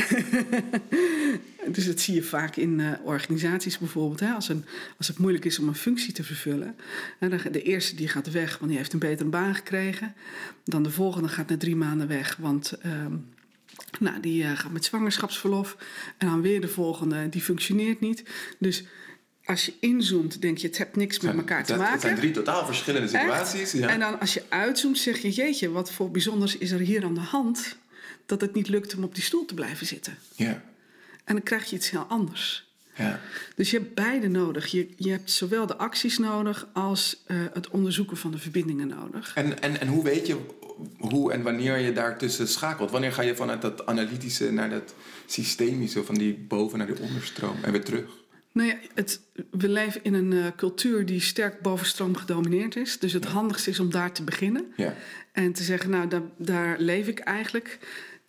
[1.72, 4.20] Dus dat zie je vaak in eh, organisaties bijvoorbeeld.
[4.20, 4.32] Hè?
[4.32, 4.66] Als, een,
[4.98, 6.76] als het moeilijk is om een functie te vervullen.
[7.20, 10.14] Hè, dan, de eerste die gaat weg, want die heeft een betere baan gekregen.
[10.64, 13.14] Dan de volgende gaat na drie maanden weg, want ehm,
[14.00, 15.78] nou, die eh, gaat met zwangerschapsverlof.
[16.18, 18.24] En dan weer de volgende, die functioneert niet.
[18.60, 18.84] Dus
[19.50, 21.92] als je inzoomt, denk je, het heeft niks met elkaar te maken.
[21.92, 23.72] Het zijn drie totaal verschillende situaties.
[23.72, 23.88] Ja.
[23.88, 27.14] En dan als je uitzoomt, zeg je: Jeetje, wat voor bijzonders is er hier aan
[27.14, 27.78] de hand?
[28.26, 30.18] Dat het niet lukt om op die stoel te blijven zitten.
[30.36, 30.64] ja.
[31.24, 32.68] En dan krijg je iets heel anders.
[32.96, 33.20] Ja.
[33.56, 34.68] Dus je hebt beide nodig.
[34.68, 39.32] Je, je hebt zowel de acties nodig als eh, het onderzoeken van de verbindingen nodig.
[39.36, 40.38] En, en, en hoe weet je
[40.98, 42.92] hoe en wanneer je daartussen schakelt?
[42.92, 44.94] Wanneer ga je vanuit dat analytische naar dat
[45.26, 48.10] systemische, van die boven naar die onderstroom en weer terug?
[48.52, 53.00] Nou ja, het, we leven in een eh, cultuur die sterk bovenstroom gedomineerd is.
[53.00, 54.74] Dus het handigste is om daar te beginnen.
[54.76, 54.96] Ja.
[55.32, 57.80] En te zeggen, nou, daar, daar leef ik eigenlijk.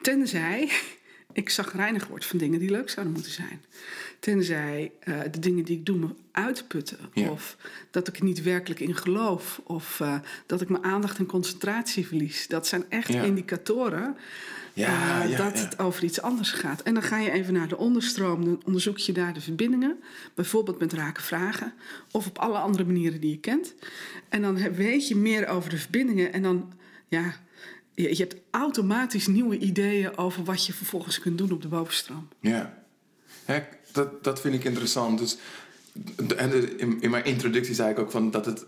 [0.01, 0.71] Tenzij
[1.33, 3.63] ik zagrijnig word van dingen die leuk zouden moeten zijn.
[4.19, 6.99] Tenzij eh, de dingen die ik doe me uitputten.
[7.13, 7.31] Ja.
[7.31, 7.57] Of
[7.91, 9.61] dat ik er niet werkelijk in geloof.
[9.65, 12.49] Of eh, dat ik mijn aandacht en concentratie verlies.
[12.49, 14.17] Dat zijn echt indicatoren
[14.81, 15.65] Ja, eh, ja, dat ja.
[15.65, 16.83] het over iets anders gaat.
[16.83, 18.45] En dan ga je even naar de onderstroom.
[18.45, 20.01] Dan onderzoek je daar de verbindingen.
[20.35, 21.73] Bijvoorbeeld met raken vragen.
[22.11, 23.75] Of op alle andere manieren die je kent.
[24.29, 26.33] En dan weet je meer over de verbindingen.
[26.33, 26.73] En dan,
[27.09, 27.35] ja,
[27.95, 32.29] je, je hebt automatisch nieuwe ideeën over wat je vervolgens kunt doen op de bovenstroom.
[32.41, 32.79] Ja,
[33.47, 35.19] ja dat, dat vind ik interessant.
[35.19, 35.37] Dus,
[36.37, 38.67] en in, in mijn introductie zei ik ook van dat het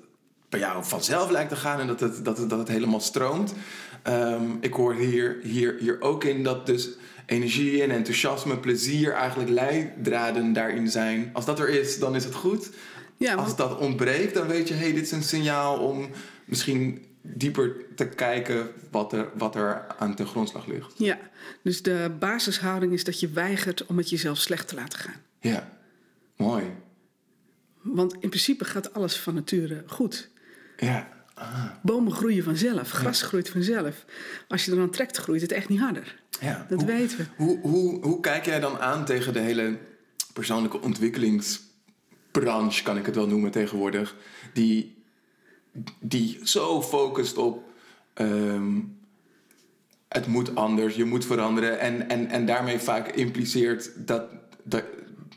[0.52, 3.54] bij jou vanzelf lijkt te gaan en dat het, dat het, dat het helemaal stroomt.
[4.02, 6.88] Ehm, ik hoor hier, hier, hier ook in dat dus
[7.26, 11.30] energie en enthousiasme, plezier eigenlijk leidraden daarin zijn.
[11.32, 12.70] Als dat er is, dan is het goed.
[13.16, 16.08] Ja, Als dat ontbreekt, dan weet je, hey, dit is een signaal om
[16.44, 20.92] misschien dieper te kijken wat er, wat er aan ten grondslag ligt.
[20.96, 21.18] ja,
[21.62, 25.14] dus de basishouding is dat je weigert om het jezelf slecht te laten gaan.
[25.40, 25.78] Ja,
[26.36, 26.64] mooi.
[27.82, 30.30] Want in principe gaat alles van nature goed.
[30.76, 31.08] Ja.
[31.34, 31.64] Ah.
[31.82, 34.04] Bomen groeien vanzelf, gras groeit vanzelf.
[34.48, 36.20] Als je eraan trekt, groeit het echt niet harder.
[36.40, 36.66] ja.
[36.68, 37.24] Dat Hoe- weten we.
[37.36, 39.78] Hoe, hoe, hoe kijk jij dan aan tegen de hele
[40.32, 44.16] persoonlijke ontwikkelingsbranche, kan ik het wel noemen tegenwoordig,
[44.52, 45.02] die,
[46.00, 47.70] die zo focust op
[48.14, 48.78] ehm,
[50.08, 54.24] het moet anders, je moet veranderen en, en, en daarmee vaak impliceert dat,
[54.62, 54.84] dat,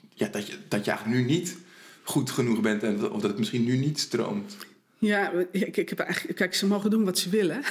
[0.10, 1.58] ja, dat, je, dat je eigenlijk nu niet
[2.04, 4.56] goed genoeg bent en, of dat het misschien nu niet stroomt.
[4.98, 7.64] Ja, ik, ik heb eigenlijk, kijk, ze mogen doen wat ze willen.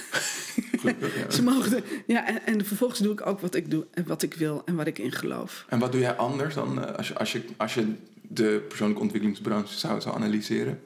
[0.78, 1.30] Gelukkig, ja.
[1.30, 4.34] Ze mogen ja, en, en vervolgens doe ik ook wat ik doe en wat ik
[4.34, 5.64] wil en wat ik in geloof.
[5.68, 9.02] En wat doe jij anders dan eh, als je, als je, als je de persoonlijke
[9.02, 10.80] ontwikkelingsbranche zou, zou analyseren?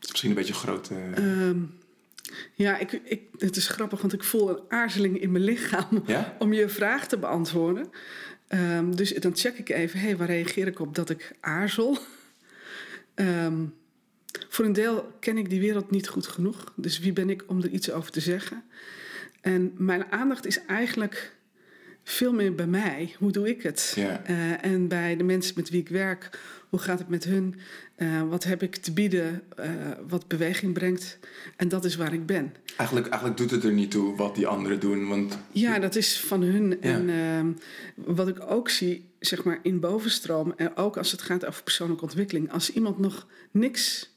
[0.00, 0.94] Misschien een beetje grote.
[1.14, 1.58] Ehm,
[2.54, 6.36] ja, ik, ik, het is grappig, want ik voel een aarzeling in mijn lichaam Ja?
[6.38, 7.90] om je vraag te beantwoorden.
[8.48, 11.98] Ehm, dus dan check ik even, hé, waar reageer ik op dat ik aarzel?
[13.14, 13.64] Ehm,
[14.48, 16.72] voor een deel ken ik die wereld niet goed genoeg.
[16.76, 18.64] Dus wie ben ik om er iets over te zeggen?
[19.40, 21.34] En mijn aandacht is eigenlijk
[22.04, 23.14] veel meer bij mij.
[23.18, 23.92] Hoe doe ik het?
[23.96, 24.22] Ja.
[24.24, 27.54] Eh, en bij de mensen met wie ik werk, hoe gaat het met hun?
[27.94, 29.70] Eh, wat heb ik te bieden eh,
[30.08, 31.18] wat beweging brengt?
[31.56, 32.54] En dat is waar ik ben.
[32.76, 35.08] Eigenlijk, eigenlijk doet het er niet toe wat die anderen doen.
[35.08, 36.68] Want Ja, dat is van hun.
[36.68, 36.76] Ja.
[36.80, 37.52] En ehm,
[37.94, 42.04] wat ik ook zie, zeg maar in bovenstroom, en ook als het gaat over persoonlijke
[42.04, 44.11] ontwikkeling, als iemand nog niks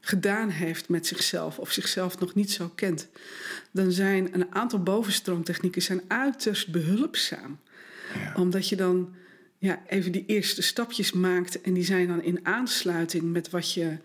[0.00, 3.08] gedaan heeft met zichzelf of zichzelf nog niet zo kent,
[3.70, 7.58] dan zijn een aantal bovenstroomtechnieken zijn uiterst behulpzaam.
[8.14, 8.32] ja.
[8.36, 9.14] Omdat je dan
[9.58, 13.96] ja, even die eerste stapjes maakt en die zijn dan in aansluiting met wat je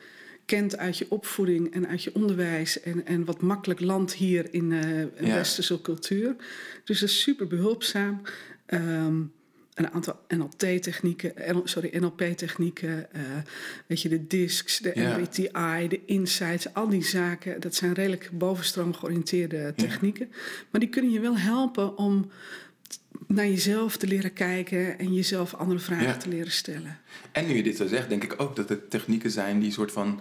[0.46, 4.72] kent uit je opvoeding en uit je onderwijs en, en wat makkelijk landt hier in
[4.72, 5.10] Ja.
[5.20, 6.36] westerse cultuur.
[6.84, 8.22] Dus dat is super behulpzaam.
[8.66, 9.22] Ehm,
[9.76, 11.34] een aantal NLT-technieken,
[11.64, 13.22] sorry, NLP-technieken, eh,
[13.88, 14.92] weet je, de DISCs, de.
[14.96, 20.32] MBTI, de insights, al die zaken, dat zijn redelijk bovenstroom georiënteerde technieken.
[20.70, 22.32] Maar die kunnen je wel helpen om
[23.28, 27.00] naar jezelf te leren kijken en jezelf andere vragen te leren stellen.
[27.32, 29.74] En nu je dit zo zegt, denk ik ook dat het technieken zijn die een
[29.74, 30.20] soort van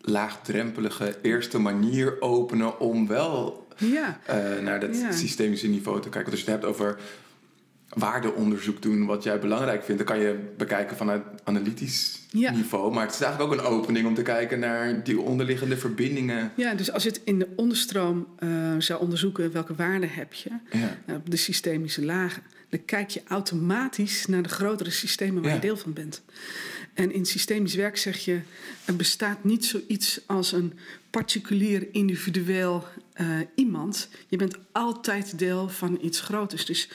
[0.00, 6.30] laagdrempelige eerste manier openen om wel Ja, eh, naar dat systemische niveau te kijken.
[6.30, 6.98] Want als je het hebt over
[7.88, 12.50] waardeonderzoek doen, wat jij belangrijk vindt, dan kan je bekijken vanuit analytisch Ja.
[12.50, 12.92] niveau.
[12.94, 16.52] Maar het is eigenlijk ook een opening om te kijken naar die onderliggende verbindingen.
[16.56, 18.48] ja, dus als je het in de onderstroom eh,
[18.78, 20.96] zou onderzoeken, welke waarde heb je, Ja.
[21.06, 25.54] eh, op de systemische lagen, dan kijk je automatisch naar de grotere systemen waar Ja.
[25.56, 26.22] je deel van bent.
[26.94, 28.40] En in systemisch werk zeg je,
[28.84, 30.72] er bestaat niet zoiets als een
[31.10, 32.84] particulier individueel
[33.18, 34.08] eh, iemand.
[34.28, 36.66] Je bent altijd deel van iets groters.
[36.66, 36.90] Dus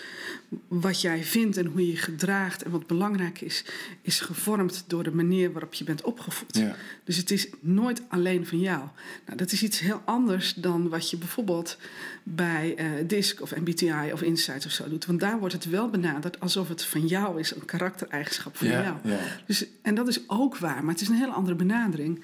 [0.67, 3.65] wat jij vindt en hoe je je gedraagt en wat belangrijk is,
[4.01, 6.57] is gevormd door de manier waarop je bent opgevoed.
[6.57, 6.75] Ja.
[7.03, 8.79] Dus het is nooit alleen van jou.
[9.25, 11.77] Nou, dat is iets heel anders dan wat je bijvoorbeeld
[12.23, 15.05] bij eh DISC of MBTI of Insight of zo doet.
[15.05, 18.95] Want daar wordt het wel benaderd alsof het van jou is, een karaktereigenschap van jou.
[19.03, 19.19] Ja.
[19.45, 22.23] Dus, en dat is ook waar, maar het is een hele andere benadering.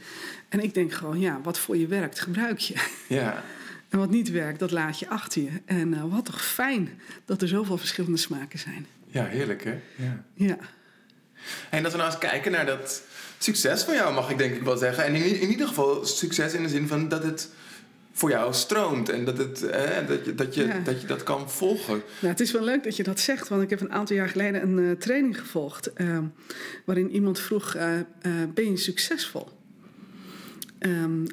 [0.50, 2.76] En ik denk gewoon, ja, wat voor je werkt, gebruik je.
[3.08, 3.44] ja.
[3.90, 5.50] En wat niet werkt, dat laat je achter je.
[5.66, 6.90] En eh, wat toch fijn
[7.26, 8.86] dat er zoveel verschillende smaken zijn.
[9.08, 9.80] Ja, heerlijk hè?
[9.96, 10.24] Ja.
[10.34, 10.58] Ja.
[11.70, 13.04] En dat we nou eens kijken naar dat
[13.38, 15.04] succes van jou, mag ik denk ik wel zeggen.
[15.06, 17.50] En in, in ieder geval succes in de zin van dat het
[18.12, 20.80] voor jou stroomt en dat, het, eh, dat, je, dat, je, Ja.
[20.80, 21.94] dat je dat kan volgen.
[22.20, 24.30] Nou, het is wel leuk dat je dat zegt, want ik heb een aantal jaar
[24.30, 25.94] geleden een eh, training gevolgd.
[25.94, 26.18] eh,
[26.86, 27.76] waarin iemand vroeg:
[28.54, 29.48] Ben je succesvol?
[30.80, 31.26] Ehm,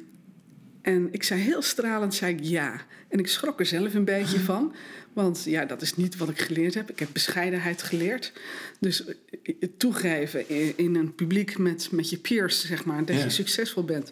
[0.87, 2.81] en ik zei heel stralend: zei ik, ja.
[3.07, 4.73] En ik schrok er zelf een beetje van,
[5.13, 6.89] want ja, dat is niet wat ik geleerd heb.
[6.89, 8.33] Ik heb bescheidenheid geleerd.
[8.79, 13.23] Dus eh, toegeven in, een publiek met, met je peers, zeg maar, dat Ja.
[13.23, 14.11] je succesvol bent.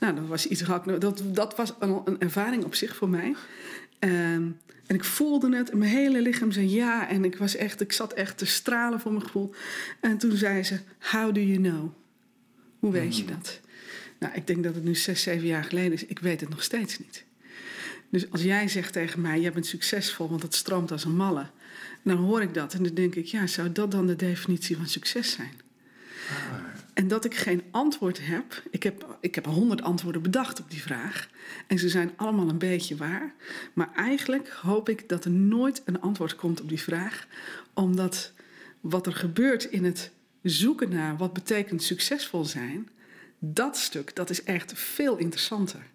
[0.00, 0.62] Nou, dat was iets
[0.98, 3.34] dat, dat was een, een ervaring op zich voor mij.
[3.98, 4.42] Ehm,
[4.86, 7.08] en ik voelde het, en mijn hele lichaam zei ja.
[7.08, 9.54] En ik, was echt, ik zat echt te stralen voor mijn gevoel.
[10.00, 11.92] En toen zei ze, how do you know?
[12.78, 13.60] Hoe weet je dat?
[14.18, 16.06] Nou, ik denk dat het nu zes, zeven jaar geleden is.
[16.06, 17.24] Ik weet het nog steeds niet.
[18.10, 21.46] Dus als jij zegt tegen mij, jij bent succesvol, want het stroomt als een malle.
[22.02, 24.86] Dan hoor ik dat en dan denk ik, ja, zou dat dan de definitie van
[24.86, 25.52] succes zijn?
[26.94, 28.62] En dat ik geen antwoord heb.
[28.70, 31.28] Ik heb, ik heb honderd antwoorden bedacht op die vraag.
[31.66, 33.34] En ze zijn allemaal een beetje waar.
[33.72, 37.26] Maar eigenlijk hoop ik dat er nooit een antwoord komt op die vraag.
[37.74, 38.32] Omdat
[38.80, 40.10] wat er gebeurt in het
[40.42, 42.88] zoeken naar wat betekent succesvol zijn.
[43.38, 45.86] Dat stuk, dat is echt veel interessanter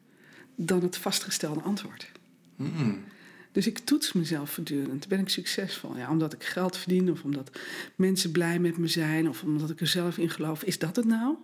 [0.55, 2.11] dan het vastgestelde antwoord.
[2.55, 3.03] Mm.
[3.51, 5.07] Dus ik toets mezelf voortdurend.
[5.07, 5.97] Ben ik succesvol?
[5.97, 7.59] Ja, omdat ik geld verdien of omdat
[7.95, 10.63] mensen blij met me zijn of omdat ik er zelf in geloof.
[10.63, 11.35] Is dat het nou?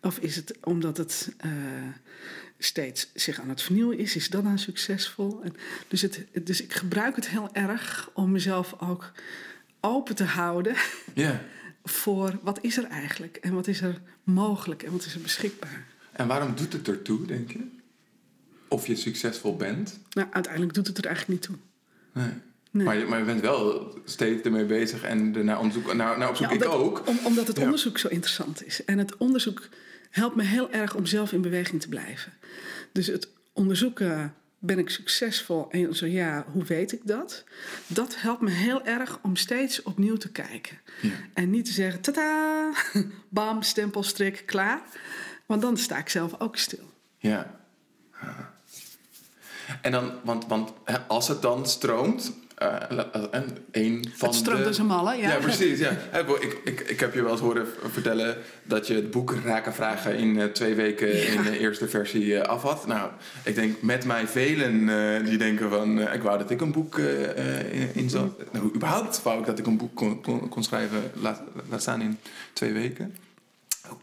[0.00, 1.50] Of is het omdat het eh,
[2.58, 4.16] steeds zich aan het vernieuwen is?
[4.16, 5.42] Is dat dan succesvol?
[5.42, 5.54] En
[5.88, 9.12] dus, het, dus ik gebruik het heel erg om mezelf ook
[9.80, 10.76] open te houden
[11.14, 11.40] Ja.
[11.90, 15.84] Voor wat is er eigenlijk en wat is er mogelijk en wat is er beschikbaar.
[16.12, 17.58] En waarom doet het ertoe, denk je?
[18.68, 19.98] Of je succesvol bent?
[20.10, 21.56] Nou, uiteindelijk doet het er eigenlijk niet toe.
[22.12, 22.32] Nee.
[22.70, 22.84] Nee.
[22.84, 26.36] Maar, je, maar je bent wel steeds ermee bezig en ernaar onderzoek, naar, naar op
[26.36, 27.08] zoek Ja, ik ook.
[27.08, 27.62] om- omdat het Ja.
[27.64, 28.84] onderzoek zo interessant is.
[28.84, 29.68] En het onderzoek
[30.10, 32.32] helpt me heel erg om zelf in beweging te blijven.
[32.92, 35.70] Dus het onderzoeken, ben ik succesvol?
[35.70, 37.44] En zo ja, hoe weet ik dat?
[37.86, 40.80] Dat helpt me heel erg om steeds opnieuw te kijken.
[41.02, 41.10] Ja.
[41.34, 42.72] En niet te zeggen, tada,
[43.28, 44.80] bam, stempel, strik, klaar.
[45.46, 46.90] Want dan sta ik zelf ook stil.
[47.18, 47.60] Ja.
[48.20, 48.38] Ah.
[49.82, 50.72] En dan, want, want
[51.06, 52.32] als het dan stroomt,
[53.30, 54.82] en een van Het stroomt de...
[54.82, 55.28] malle, ja.
[55.28, 55.78] Ja, precies.
[55.78, 55.90] Ja.
[56.40, 60.16] Ik, ik, ik heb je wel eens horen vertellen dat je het boek Raken Vragen
[60.16, 62.86] in eh, twee weken in de eerste versie eh, af had.
[62.86, 63.10] Nou,
[63.44, 66.72] ik denk met mij velen eh, die denken van, eh, ik wou dat ik een
[66.72, 68.36] boek eh, eh, in, in zo...
[68.52, 72.00] Nou, überhaupt wou ik dat ik een boek kon, kon, kon schrijven, laat, laat staan
[72.00, 72.18] in
[72.52, 73.16] twee weken.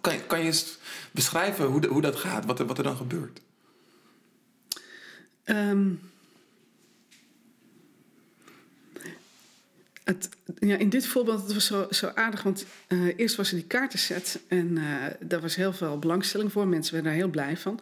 [0.01, 0.78] Kan, je- kan je eens
[1.12, 3.41] beschrijven hoe, de- hoe dat gaat, wat er, wat er dan gebeurt?
[5.43, 5.88] Ehm,
[10.04, 10.30] het,
[10.60, 13.66] ja, in dit voorbeeld het was zo, zo aardig, want eh, eerst was er die
[13.66, 14.84] kaartenset en eh,
[15.20, 16.68] daar was heel veel belangstelling voor.
[16.68, 17.80] Mensen werden daar heel blij van.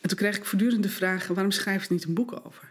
[0.00, 2.70] En toen kreeg ik voortdurend de vraag, waarom schrijf je niet een boek over?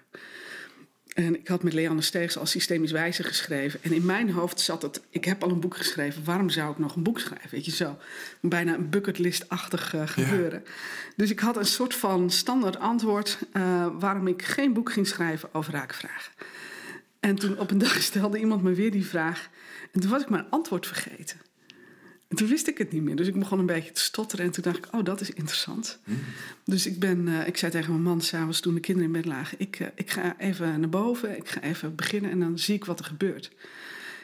[1.14, 3.80] En ik had met Leanne Steegs als systemisch wijzer geschreven.
[3.84, 6.78] En in mijn hoofd zat het, ik heb al een boek geschreven, waarom zou ik
[6.78, 7.50] nog een boek schrijven?
[7.52, 7.98] Weet je zo,
[8.42, 10.64] bijna een bucketlist-achtig eh, gebeuren.
[11.16, 13.38] Dus ik had een soort van standaard antwoord
[14.00, 16.32] waarom ik geen boek ging schrijven over raakvragen.
[17.22, 19.50] En toen op een dag stelde iemand me weer die vraag.
[19.92, 21.38] En toen was ik mijn antwoord vergeten.
[22.28, 23.16] En toen wist ik het niet meer.
[23.16, 24.46] Dus ik begon een beetje te stotteren.
[24.46, 26.00] En toen dacht ik, oh, dat is interessant.
[26.64, 29.26] Dus ik, ben, eh, ik zei tegen mijn man s'avonds toen de kinderen in bed
[29.26, 29.60] lagen...
[29.60, 32.86] Ik, eh, ik ga even naar boven, ik ga even beginnen en dan zie ik
[32.86, 33.52] wat er gebeurt.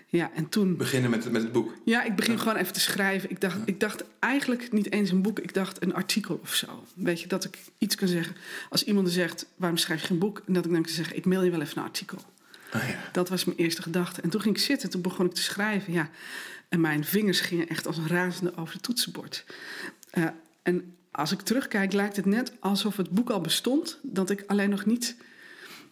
[0.10, 0.78] Ja, en toen...
[0.78, 1.74] Beginnen met, met het boek.
[1.86, 3.30] Ja, ik begin gewoon even te schrijven.
[3.30, 6.84] Ik dacht, ik dacht eigenlijk niet eens een boek, ik dacht een artikel of zo.
[6.95, 8.36] Weet je, dat ik iets kan zeggen.
[8.70, 10.41] Als iemand zegt, waarom schrijf je geen boek?
[10.45, 12.18] En dat ik dan kan zeggen, ik mail je wel even een artikel.
[12.74, 13.09] Oh, ja.
[13.11, 14.22] Dat was mijn eerste gedachte.
[14.22, 15.93] En toen ging ik zitten, toen begon ik te schrijven.
[15.93, 16.09] Ja.
[16.70, 19.45] En mijn vingers gingen echt als een razende over het toetsenbord.
[20.09, 20.26] Eh,
[20.63, 23.99] en als ik terugkijk, lijkt het net alsof het boek al bestond.
[24.01, 25.15] Dat ik alleen nog niet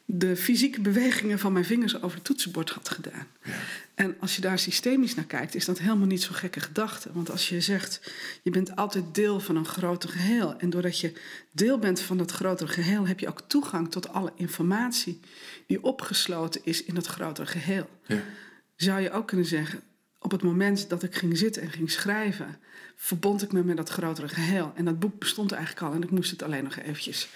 [0.05, 3.27] de fysieke bewegingen van mijn vingers over het toetsenbord had gedaan.
[3.95, 7.09] En als je daar systemisch naar kijkt, is dat helemaal niet zo'n gekke gedachte.
[7.13, 8.11] Want als je zegt,
[8.43, 10.55] je bent altijd deel van een groter geheel.
[10.57, 11.13] En doordat je
[11.51, 15.19] deel bent van dat grotere geheel, heb je ook toegang tot alle informatie
[15.67, 17.89] die opgesloten is in dat grotere geheel.
[18.05, 18.21] Ja.
[18.75, 19.81] Zou je ook kunnen zeggen,
[20.19, 22.57] op het moment dat ik ging zitten en ging schrijven,
[22.95, 24.71] verbond ik me met dat grotere geheel.
[24.75, 27.27] En dat boek bestond eigenlijk al en ik moest het alleen nog eventjes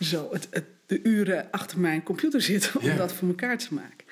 [0.00, 2.96] zo het, het, de uren achter mijn computer zitten om Ja.
[2.96, 4.06] dat voor elkaar te maken.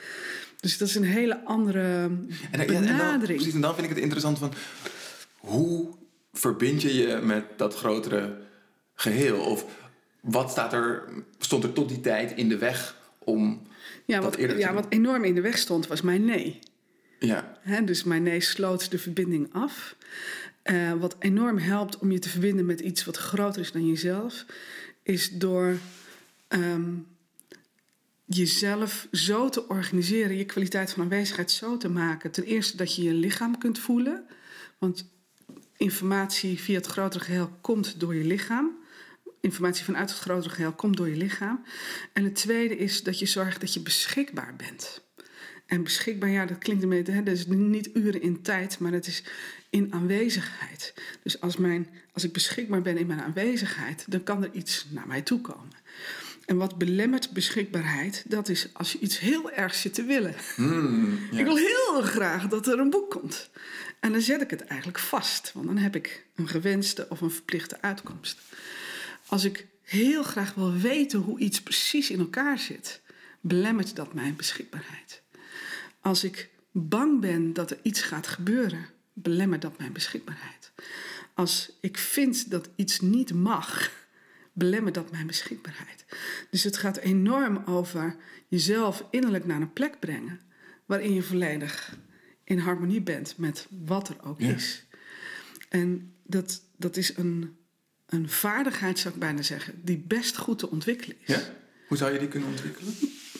[0.61, 3.37] Dus dat is een hele andere En, en- en dan, benadering.
[3.39, 4.53] precies, en dan vind ik het interessant van...
[5.39, 5.95] Hoe
[6.33, 8.39] verbind je je met dat grotere
[8.95, 9.41] geheel?
[9.41, 9.65] Of
[10.21, 11.03] wat staat er,
[11.39, 13.63] stond er tot die tijd in de weg om...
[14.05, 16.59] ja, wat, eerder te ja, wat enorm in de weg stond, was mijn nee.
[17.21, 19.97] Ja, dus mijn nee sloot de verbinding af.
[20.63, 24.45] Eh, wat enorm helpt om je te verbinden met iets wat groter is dan jezelf,
[25.03, 25.77] is door
[26.49, 26.91] ehm,
[28.29, 32.31] jezelf zo te organiseren, je kwaliteit van aanwezigheid zo te maken.
[32.31, 34.27] Ten eerste dat je je lichaam kunt voelen,
[34.79, 35.11] want
[35.77, 38.77] informatie via het grotere geheel komt door je lichaam.
[39.41, 41.65] Informatie vanuit het grotere geheel komt door je lichaam.
[42.13, 45.07] En het tweede is dat je zorgt dat je beschikbaar bent.
[45.67, 48.93] En beschikbaar, ja, dat klinkt een beetje, hè, dat is niet uren in tijd, maar
[48.93, 49.23] het is
[49.71, 50.95] in aanwezigheid.
[51.23, 55.07] Dus als, mijn, als ik beschikbaar ben in mijn aanwezigheid, dan kan er iets naar
[55.07, 55.78] mij toe komen.
[56.49, 60.35] En wat belemmert beschikbaarheid, dat is als je iets heel erg zit te willen.
[60.55, 61.19] Hmm.
[61.41, 63.51] Ik wil heel graag dat er een boek komt.
[64.01, 67.31] En dan zet ik het eigenlijk vast, want dan heb ik een gewenste of een
[67.31, 68.39] verplichte uitkomst.
[69.27, 73.01] Als ik heel graag wil weten hoe iets precies in elkaar zit,
[73.41, 75.23] belemmert dat mijn beschikbaarheid.
[76.01, 80.73] Als ik bang ben dat er iets gaat gebeuren, belemmert dat mijn beschikbaarheid.
[81.35, 83.91] Als ik vind dat iets niet mag,
[84.53, 85.98] belemmert dat mijn beschikbaarheid.
[86.51, 88.17] Dus het gaat enorm over
[88.49, 90.41] jezelf innerlijk naar een plek brengen
[90.87, 91.97] waarin je volledig
[92.45, 94.55] in harmonie bent met wat er ook Ja.
[94.55, 94.85] is.
[95.69, 97.57] En dat, dat is een,
[98.07, 101.35] een vaardigheid, zou ik bijna zeggen, die best goed te ontwikkelen is.
[101.35, 101.41] ja?
[101.89, 102.95] Hoe zou je die kunnen ontwikkelen?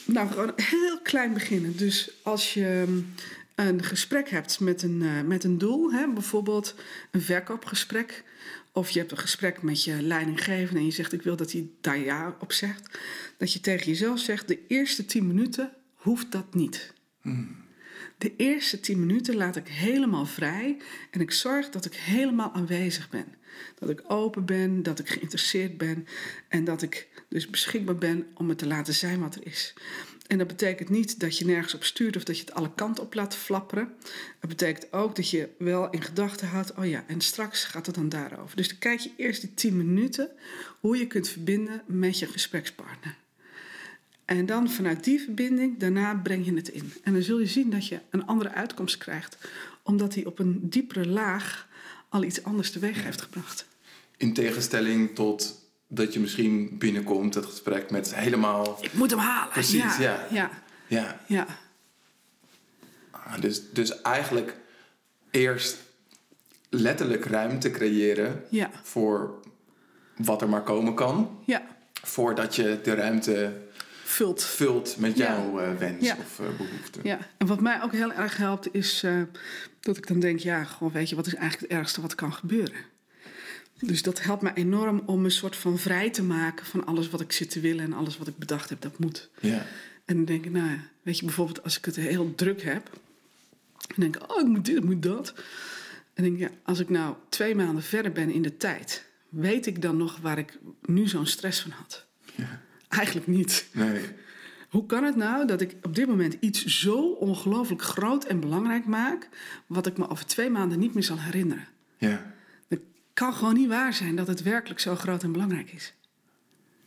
[0.05, 1.77] Nou, gewoon heel klein beginnen.
[1.77, 3.03] Dus als je
[3.67, 6.75] een gesprek hebt met een, eh, met een doel, hè, bijvoorbeeld
[7.11, 8.25] een verkoopgesprek
[8.73, 11.69] of je hebt een gesprek met je leidinggevende en je zegt: Ik wil dat hij
[11.81, 12.99] daar ja op zegt.
[13.37, 16.93] Dat je tegen jezelf zegt: De eerste tien minuten hoeft dat niet.
[18.19, 20.77] De eerste tien minuten laat ik helemaal vrij
[21.11, 23.27] en ik zorg dat ik helemaal aanwezig ben.
[23.79, 26.07] Dat ik open ben, dat ik geïnteresseerd ben
[26.49, 29.75] en dat ik dus beschikbaar ben om het te laten zijn wat er is.
[30.29, 33.05] En dat betekent niet dat je nergens op stuurt of dat je het alle kanten
[33.05, 33.95] op laat flapperen.
[34.41, 37.95] Het betekent ook dat je wel in gedachten houdt, oh ja, en straks gaat het
[37.95, 38.57] dan daarover.
[38.57, 40.31] Dus dan kijk je eerst die tien minuten
[40.81, 43.17] hoe je kunt verbinden met je gesprekspartner.
[44.25, 46.93] En dan vanuit die verbinding, daarna breng je het in.
[47.03, 49.39] En dan zul je zien dat je een andere uitkomst krijgt,
[49.83, 51.69] omdat hij op een diepere laag
[52.09, 53.67] al iets anders teweeg heeft gebracht.
[54.17, 55.58] In tegenstelling tot
[55.89, 58.79] dat je misschien binnenkomt, het gesprek met helemaal.
[58.81, 59.53] Ik moet hem halen.
[59.53, 59.97] Precies, ja.
[59.99, 60.27] ja.
[60.31, 60.51] ja.
[60.87, 61.47] Ja, ja.
[63.11, 64.57] Ah, dus, dus eigenlijk
[65.31, 65.77] eerst
[66.69, 68.71] letterlijk ruimte creëren Ja.
[68.83, 69.41] voor
[70.17, 71.63] wat er maar komen kan, ja.
[72.03, 73.67] voordat je de ruimte
[74.05, 74.45] Vult.
[74.45, 77.01] vult met jouw eh, wens of eh, behoefte.
[77.03, 79.23] Ja, en wat mij ook heel erg helpt is eh,
[79.81, 82.33] dat ik dan denk, ja, gewoon weet je, wat is eigenlijk het ergste wat kan
[82.33, 82.77] gebeuren?
[83.81, 87.21] Dus dat helpt me enorm om een soort van vrij te maken van alles wat
[87.21, 89.31] ik zit te willen en alles wat ik bedacht heb, dat moet.
[89.41, 89.67] Ja.
[90.05, 92.91] En dan denk ik, nou ja, weet je, bijvoorbeeld als ik het heel druk heb,
[93.87, 95.35] dan denk ik, oh, ik moet dit, ik moet dat.
[96.15, 99.67] En denk ik, ja, als ik nou twee maanden verder ben in de tijd, weet
[99.67, 102.07] ik dan nog waar ik nu zo'n stress van had?
[102.35, 102.63] Ja.
[102.89, 103.67] Eigenlijk niet.
[103.73, 104.01] Nee.
[104.69, 108.87] Hoe kan het nou dat ik op dit moment iets zo ongelooflijk groot en belangrijk
[108.87, 109.29] maak,
[109.67, 111.67] wat ik me over twee maanden niet meer zal herinneren?
[111.99, 112.35] Ja.
[113.19, 115.93] Het kan gewoon niet waar zijn dat het werkelijk zo groot en belangrijk is.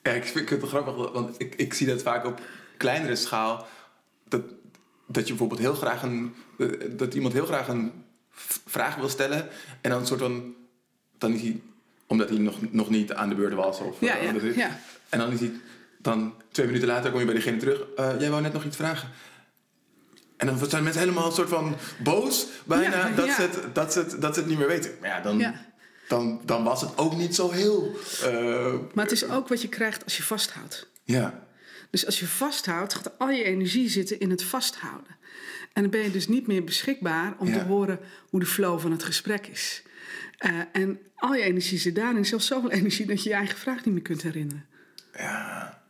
[0.03, 2.41] Ja, ik vind het grappig, want ik, ik zie dat vaak op
[2.77, 3.67] kleinere schaal.
[4.27, 4.41] Dat,
[5.07, 6.35] dat je bijvoorbeeld heel graag een.
[6.57, 7.91] eh, Dat iemand heel graag een
[8.65, 9.47] vraag wil stellen.
[9.81, 10.53] En dan een soort van.
[11.17, 11.61] Dan is hij.
[12.07, 13.79] Omdat hij nog, nog niet aan de beurt was.
[13.79, 14.79] Of, Ja, eh, ja, is- ja.
[15.09, 15.51] En dan is hij.
[15.97, 17.81] Dan twee minuten later kom je bij degene terug.
[17.95, 19.09] Eh, jij wou net nog iets vragen.
[20.37, 22.47] En dan zijn mensen helemaal een soort van boos.
[22.65, 23.29] Bijna Ja, dat.
[23.29, 24.91] Ze het, dat, ze het, dat ze het niet meer weten.
[25.01, 25.53] Maar ja, dan.
[26.11, 27.95] Dan, dan was het ook niet zo heel.
[28.23, 30.87] eh, Maar het is ook wat je krijgt als je vasthoudt.
[31.03, 31.49] ja.
[31.89, 35.15] Dus als je vasthoudt, gaat al je energie zitten in het vasthouden.
[35.73, 37.53] En dan ben je dus niet meer beschikbaar om Ja.
[37.57, 37.99] te horen
[38.29, 39.83] hoe de flow van het gesprek is.
[40.37, 43.85] Eh, en al je energie zit daarin, zelfs zoveel energie dat je je eigen vraag
[43.85, 44.65] niet meer kunt herinneren.
[45.13, 45.81] Ja.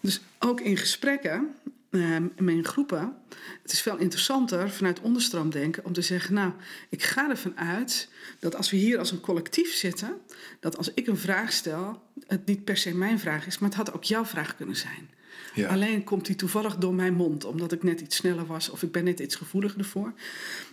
[0.00, 1.54] Dus ook in gesprekken,
[1.92, 3.16] eh, in groepen,
[3.62, 6.52] het is veel interessanter vanuit onderstroomdenken om te zeggen, nou,
[6.88, 10.16] ik ga ervan uit dat als we hier als een collectief zitten,
[10.60, 13.78] dat als ik een vraag stel, het niet per se mijn vraag is, maar het
[13.78, 15.10] had ook jouw vraag kunnen zijn.
[15.54, 15.68] Ja.
[15.68, 18.92] Alleen komt die toevallig door mijn mond, omdat ik net iets sneller was of ik
[18.92, 20.12] ben net iets gevoeliger ervoor.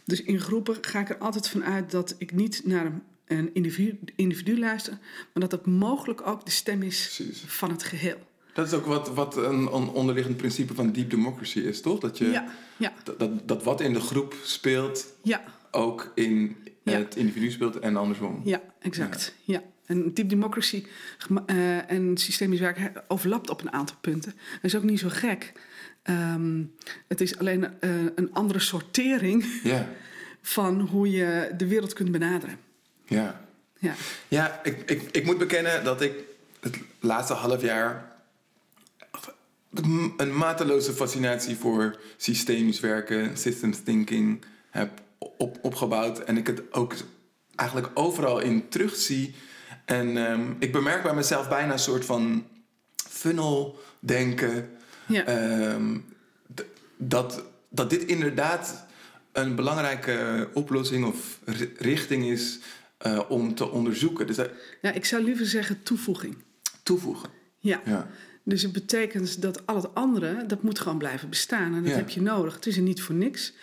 [0.05, 3.53] Dus in groepen ga ik er altijd van uit dat ik niet naar een, een
[3.53, 4.97] individu, individu luister,
[5.34, 7.43] maar dat het mogelijk ook de stem is Precies.
[7.47, 8.28] van het geheel.
[8.60, 11.99] Dat is ook wat, wat een, een onderliggend principe van deep democracy is, toch?
[11.99, 12.47] Dat, je, Ja,
[12.78, 15.43] ja, dat, dat, dat wat in de groep speelt, ja.
[15.72, 18.41] ook in het individu speelt en andersom.
[18.43, 19.36] Ja, exact.
[19.43, 19.62] Ja.
[19.86, 20.86] En deep democracy
[21.45, 24.32] eh, en systemisch werken overlapt op een aantal punten.
[24.32, 25.51] Dat is ook niet zo gek.
[26.03, 26.64] Ehm,
[27.07, 29.88] het is alleen eh, een andere sortering Ja,
[30.41, 32.57] van hoe je de wereld kunt benaderen.
[33.05, 33.47] ja.
[33.82, 33.93] Ja.
[34.28, 36.14] Ja, ik, ik, ik moet bekennen dat ik
[36.60, 38.09] het laatste half jaar
[40.17, 46.20] een mateloze fascinatie voor systemisch werken, systems thinking heb op, opgebouwd.
[46.20, 46.93] En ik het ook
[47.55, 49.36] eigenlijk overal in terugzie.
[49.86, 52.47] En ehm, ik bemerk bij mezelf bijna een soort van
[53.09, 54.70] funnel denken.
[55.07, 55.24] Ja.
[55.26, 55.97] Ehm,
[56.97, 58.86] dat, dat dit inderdaad
[59.32, 62.59] een belangrijke oplossing of ri- richting is
[62.97, 64.28] eh, om te onderzoeken.
[64.28, 64.49] Dus dat
[64.82, 66.38] ja, ik zou liever zeggen toevoeging.
[66.84, 67.30] toevoegen.
[67.59, 67.82] Ja.
[67.86, 68.09] Ja.
[68.49, 71.75] Dus het betekent dat al het andere, dat moet gewoon blijven bestaan.
[71.75, 71.97] En dat Ja.
[71.97, 72.53] heb je nodig.
[72.55, 73.53] Het is er niet voor niks.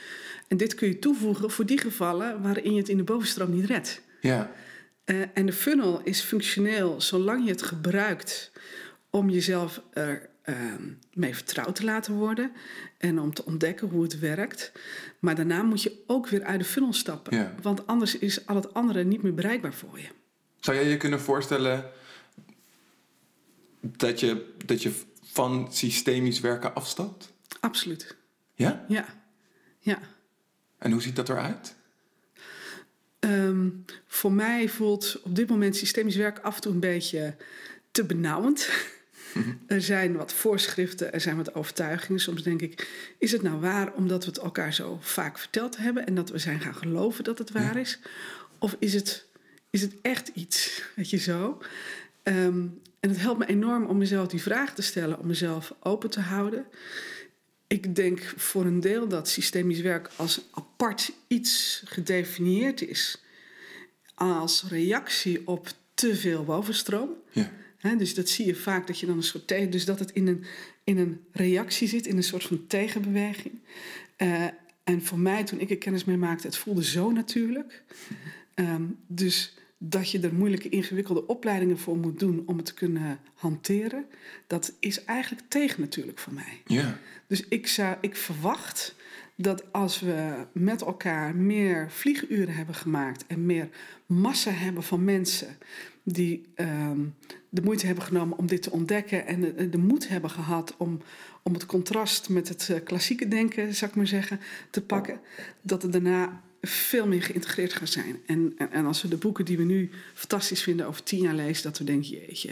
[0.48, 3.64] En dit kun je toevoegen voor die gevallen waarin je het in de bovenstroom niet
[3.66, 4.00] redt.
[4.20, 4.50] Ja.
[5.04, 8.52] Eh, en de funnel is functioneel zolang je het gebruikt
[9.10, 10.82] om jezelf er ehm,
[11.12, 12.52] mee vertrouwd te laten worden
[12.98, 14.72] en om te ontdekken hoe het werkt.
[15.18, 17.54] Maar daarna moet je ook weer uit de funnel stappen, Ja.
[17.62, 20.06] want anders is al het andere niet meer bereikbaar voor je.
[20.60, 21.84] Zou jij je kunnen voorstellen
[23.96, 27.32] dat je, dat je van systemisch werken afstapt?
[27.60, 28.16] Absoluut.
[28.54, 28.84] Ja?
[28.88, 29.04] Ja.
[29.78, 29.98] Ja.
[30.78, 31.74] En hoe ziet dat eruit?
[33.18, 33.68] Ehm,
[34.06, 37.36] voor mij voelt op dit moment systemisch werk af en toe een beetje
[37.90, 38.70] te benauwend.
[39.66, 42.20] er zijn wat voorschriften, er zijn wat overtuigingen.
[42.20, 46.06] Soms denk ik, is het nou waar omdat we het elkaar zo vaak verteld hebben
[46.06, 47.98] en dat we zijn gaan geloven dat het waar is?
[48.58, 49.26] Of is het
[49.70, 51.62] is het echt iets, weet je zo.
[52.22, 52.66] Ehm,
[53.00, 56.20] en het helpt me enorm om mezelf die vraag te stellen, om mezelf open te
[56.20, 56.66] houden.
[57.66, 63.22] Ik denk voor een deel dat systemisch werk als apart iets gedefinieerd is
[64.14, 67.10] als reactie op te veel bovenstroom.
[67.30, 67.50] Ja.
[67.98, 70.26] Dus dat zie je vaak dat je dan een soort tegen, dus dat het in
[70.26, 70.44] een,
[70.84, 73.54] in een reactie zit, in een soort van tegenbeweging.
[74.16, 74.44] Eh,
[74.84, 77.82] en voor mij, toen ik er kennis mee maakte, het voelde zo natuurlijk.
[78.54, 83.18] Ehm, dus dat je er moeilijke, ingewikkelde opleidingen voor moet doen om het te kunnen
[83.34, 84.04] hanteren,
[84.46, 86.62] dat is eigenlijk tegen natuurlijk voor mij.
[86.66, 86.98] Ja.
[87.26, 88.94] Dus ik, zou, ik verwacht
[89.36, 93.68] dat als we met elkaar meer vlieguren hebben gemaakt en meer
[94.06, 95.56] massa hebben van mensen
[96.02, 97.00] die ehm,
[97.48, 101.00] de moeite hebben genomen om dit te ontdekken en de, de moed hebben gehad om,
[101.42, 105.20] om het contrast met het eh, klassieke denken, zou ik maar zeggen, te pakken,
[105.60, 108.20] dat het daarna veel meer geïntegreerd gaat zijn.
[108.26, 111.34] En, en, en als we de boeken die we nu fantastisch vinden over tien jaar
[111.34, 112.50] lezen, dat we denken, jeetje,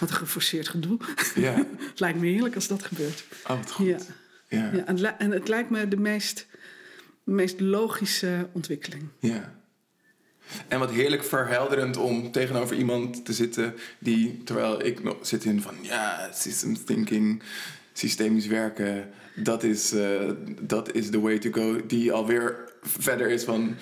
[0.00, 0.98] wat een geforceerd gedoe.
[1.34, 1.54] Ja.
[1.90, 3.24] het lijkt me heerlijk als dat gebeurt.
[3.48, 3.86] Oh, wat goed.
[3.86, 3.98] Ja.
[4.48, 4.70] Ja.
[4.72, 6.46] Ja, en, het li- en het lijkt me de meest,
[7.24, 9.02] meest logische ontwikkeling.
[9.18, 9.60] Ja.
[10.68, 15.62] En wat heerlijk verhelderend om tegenover iemand te zitten die, terwijl ik nog zit in
[15.62, 17.42] van ja, systems thinking,
[17.92, 20.30] systemisch werken, dat is, eh,
[20.60, 23.76] dat is the way to go, die alweer verder is van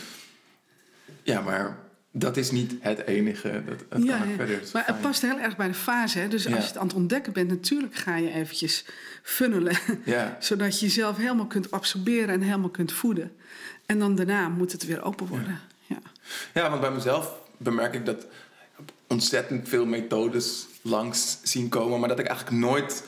[1.23, 1.79] ja, maar
[2.13, 4.63] dat is niet het enige, dat, dat ja, kan ook verder.
[4.73, 6.19] Maar het past heel erg bij de fase.
[6.19, 6.29] Hè?
[6.29, 6.51] Dus Ja.
[6.55, 8.85] als je het aan het ontdekken bent, natuurlijk ga je eventjes
[9.23, 9.77] funnelen.
[10.05, 13.33] Ja, zodat je jezelf helemaal kunt absorberen en helemaal kunt voeden.
[13.87, 15.61] En dan daarna moet het weer open worden.
[15.87, 15.99] Ja.
[16.55, 18.27] Ja, want bij mezelf bemerk ik dat
[19.07, 23.05] ontzettend veel methodes langs zien komen, maar dat ik eigenlijk nooit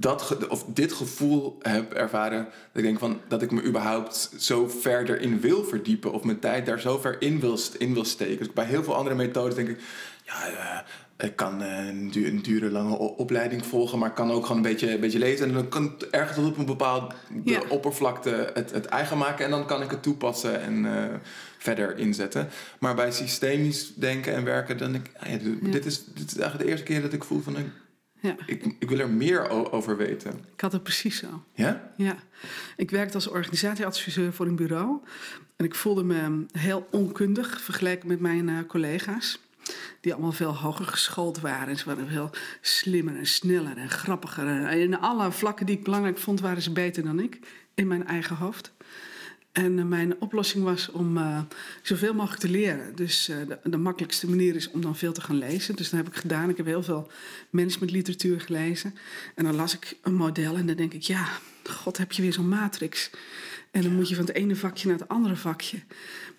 [0.00, 2.44] dat of dit gevoel heb ervaren.
[2.44, 6.38] Dat ik denk van dat ik me überhaupt zo verder in wil verdiepen of mijn
[6.38, 8.38] tijd daar zo ver in wil, in wil steken.
[8.38, 9.78] Dus bij heel veel andere methodes denk ik,
[10.24, 10.78] ja, eh,
[11.26, 14.56] ik kan eh, een, du- een dure lange opleiding volgen, maar ik kan ook gewoon
[14.56, 15.46] een beetje, een beetje lezen.
[15.48, 17.14] En dan kan het ergens op een bepaalde
[17.44, 17.60] Ja.
[17.68, 21.14] oppervlakte het, het eigen maken en dan kan ik het toepassen en eh,
[21.58, 22.48] verder inzetten.
[22.78, 25.38] Maar bij systemisch denken en werken, dan denk ik, ah ja,
[25.70, 27.56] dit, is, dit is eigenlijk de eerste keer dat ik voel van,
[28.24, 28.36] Ja.
[28.46, 30.32] ik, ik wil er meer over weten.
[30.54, 31.44] Ik had het precies zo.
[31.54, 31.92] Ja?
[31.96, 32.16] Ja,
[32.76, 34.98] ik werkte als organisatieadviseur voor een bureau.
[35.56, 39.38] En ik voelde me heel onkundig vergeleken met mijn eh, collega's.
[40.00, 41.76] Die allemaal veel hoger geschoold waren.
[41.76, 44.46] Ze waren veel slimmer en sneller en grappiger.
[44.46, 47.38] En in alle vlakken die ik belangrijk vond, waren ze beter dan ik.
[47.74, 48.72] In mijn eigen hoofd.
[49.54, 51.40] En eh, mijn oplossing was om eh,
[51.82, 52.96] zoveel mogelijk te leren.
[52.96, 55.76] Dus eh, de, de makkelijkste manier is om dan veel te gaan lezen.
[55.76, 56.48] Dus dat heb ik gedaan.
[56.48, 57.10] Ik heb heel veel
[57.50, 58.94] managementliteratuur gelezen.
[59.34, 61.28] En dan las ik een model en dan denk ik, ja,
[61.64, 63.10] god heb je weer zo'n matrix.
[63.70, 65.78] En dan moet je van het ene vakje naar het andere vakje.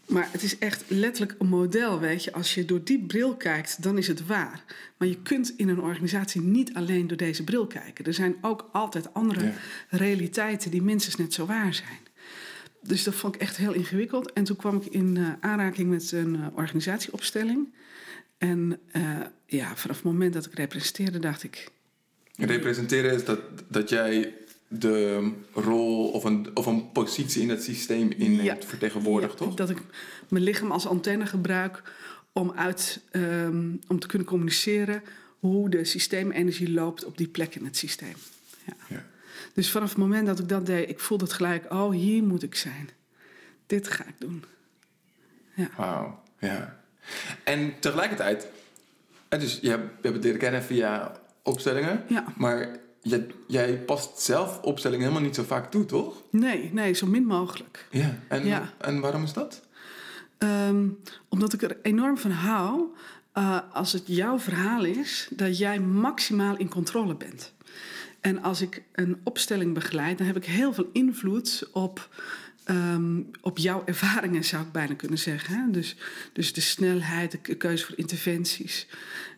[0.08, 2.34] Maar het is echt letterlijk een model, weet je.
[2.34, 4.64] Als je door die bril kijkt, dan is het waar.
[4.98, 8.06] Maar je kunt in een organisatie niet alleen door deze bril kijken.
[8.06, 9.54] Er zijn ook altijd andere Ja.
[9.90, 12.05] realiteiten die minstens net zo waar zijn.
[12.88, 14.34] Dus dat vond ik echt heel ingewikkeld.
[14.34, 17.74] En toen kwam ik in eh, aanraking met een eh, organisatieopstelling.
[18.38, 21.72] En eh, ja, vanaf het moment dat ik representeerde, dacht ik...
[22.38, 24.34] Representeren is dat, dat jij
[24.68, 28.68] de rol of een, of een positie in het systeem inneemt, Ja.
[28.68, 29.54] vertegenwoordigt, Ja, toch?
[29.56, 29.78] Dat ik
[30.30, 31.84] mijn lichaam als antenne gebruik
[32.34, 35.02] om, uit, ehm, om te kunnen communiceren
[35.40, 38.14] hoe de systeemenergie loopt op die plek in het systeem.
[38.66, 38.74] Ja.
[38.90, 39.06] Ja.
[39.54, 42.44] Dus vanaf het moment dat ik dat deed, ik voelde het gelijk, oh, hier moet
[42.44, 42.90] ik zijn.
[43.66, 44.44] Dit ga ik doen.
[45.78, 46.80] Wauw, ja.
[47.44, 48.48] En tegelijkertijd,
[49.30, 51.12] dus je hebt, je hebt het leren kennen via
[51.44, 52.24] opstellingen, Ja.
[52.38, 52.68] maar
[53.02, 56.22] jij, jij past zelf opstellingen helemaal niet zo vaak toe, toch?
[56.30, 57.88] Nee, nee, zo min mogelijk.
[57.92, 58.16] Ja.
[58.28, 58.74] En, Ja.
[58.78, 59.62] en waarom is dat?
[60.38, 60.88] Ehm,
[61.30, 62.84] omdat ik er enorm van hou
[63.32, 67.54] eh, als het jouw verhaal is, dat jij maximaal in controle bent.
[68.26, 72.10] En als ik een opstelling begeleid, dan heb ik heel veel invloed op,
[72.64, 75.56] ehm, op jouw ervaringen, zou ik bijna kunnen zeggen.
[75.56, 75.72] Hè?
[75.72, 75.96] Dus,
[76.34, 78.88] dus de snelheid, de ke- keuze voor interventies.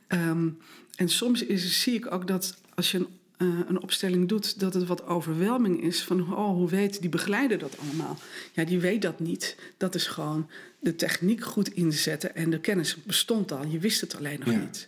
[0.08, 0.50] Ehm,
[0.96, 3.08] en soms is, zie ik ook dat als je een,
[3.38, 7.58] eh, een opstelling doet, dat het wat overweldiging is van oh, hoe weet die begeleider
[7.58, 8.18] dat allemaal?
[8.54, 9.56] Ja, die weet dat niet.
[9.78, 13.66] Dat is gewoon de techniek goed inzetten en de kennis bestond al.
[13.66, 14.60] Je wist het alleen nog Ja.
[14.60, 14.88] niet.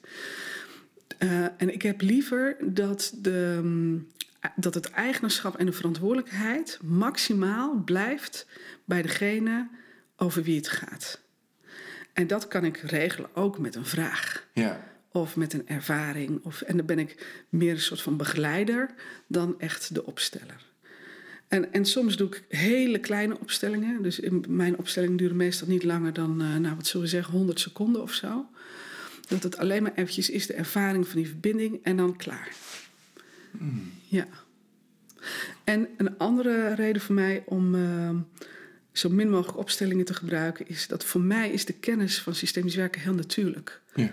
[1.20, 4.08] Eh, en ik heb liever dat, de, mm,
[4.56, 8.48] dat het eigenaarschap en de verantwoordelijkheid maximaal blijft
[8.86, 9.68] bij degene
[10.16, 11.20] over wie het gaat.
[12.14, 14.84] En dat kan ik regelen ook met een vraag Ja.
[15.12, 16.40] of met een ervaring.
[16.44, 18.90] Of, en dan ben ik meer een soort van begeleider
[19.28, 20.68] dan echt de opsteller.
[21.48, 24.02] En, en soms doe ik hele kleine opstellingen.
[24.04, 27.34] Dus in mijn opstellingen duren meestal niet langer dan, uh, nou, wat zullen we zeggen,
[27.34, 28.46] 100 seconden of zo.
[29.30, 32.52] Dat het alleen maar eventjes is de ervaring van die verbinding en dan klaar.
[33.52, 33.92] Mm.
[34.08, 34.28] Ja.
[35.64, 38.10] En een andere reden voor mij om uh,
[38.92, 42.76] zo min mogelijk opstellingen te gebruiken is dat voor mij is de kennis van systemisch
[42.76, 43.82] werken heel natuurlijk.
[43.96, 44.12] Ja.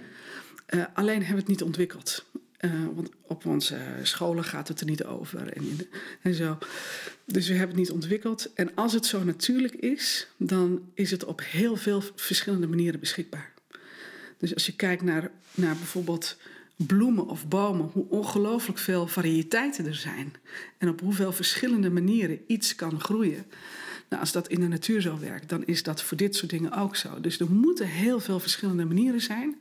[0.70, 2.24] Uh, alleen hebben we het niet ontwikkeld.
[2.60, 5.78] Uh, want op onze scholen gaat het er niet over en,
[6.22, 6.58] en zo.
[7.24, 8.52] Dus we hebben het niet ontwikkeld.
[8.54, 13.52] En als het zo natuurlijk is, dan is het op heel veel verschillende manieren beschikbaar.
[14.38, 16.36] Dus als je kijkt naar, naar bijvoorbeeld
[16.76, 20.34] bloemen of bomen, hoe ongelooflijk veel variëteiten er zijn.
[20.78, 23.44] En op hoeveel verschillende manieren iets kan groeien.
[24.08, 26.72] Nou, als dat in de natuur zo werkt, dan is dat voor dit soort dingen
[26.72, 27.20] ook zo.
[27.20, 29.56] Dus er moeten heel veel verschillende manieren zijn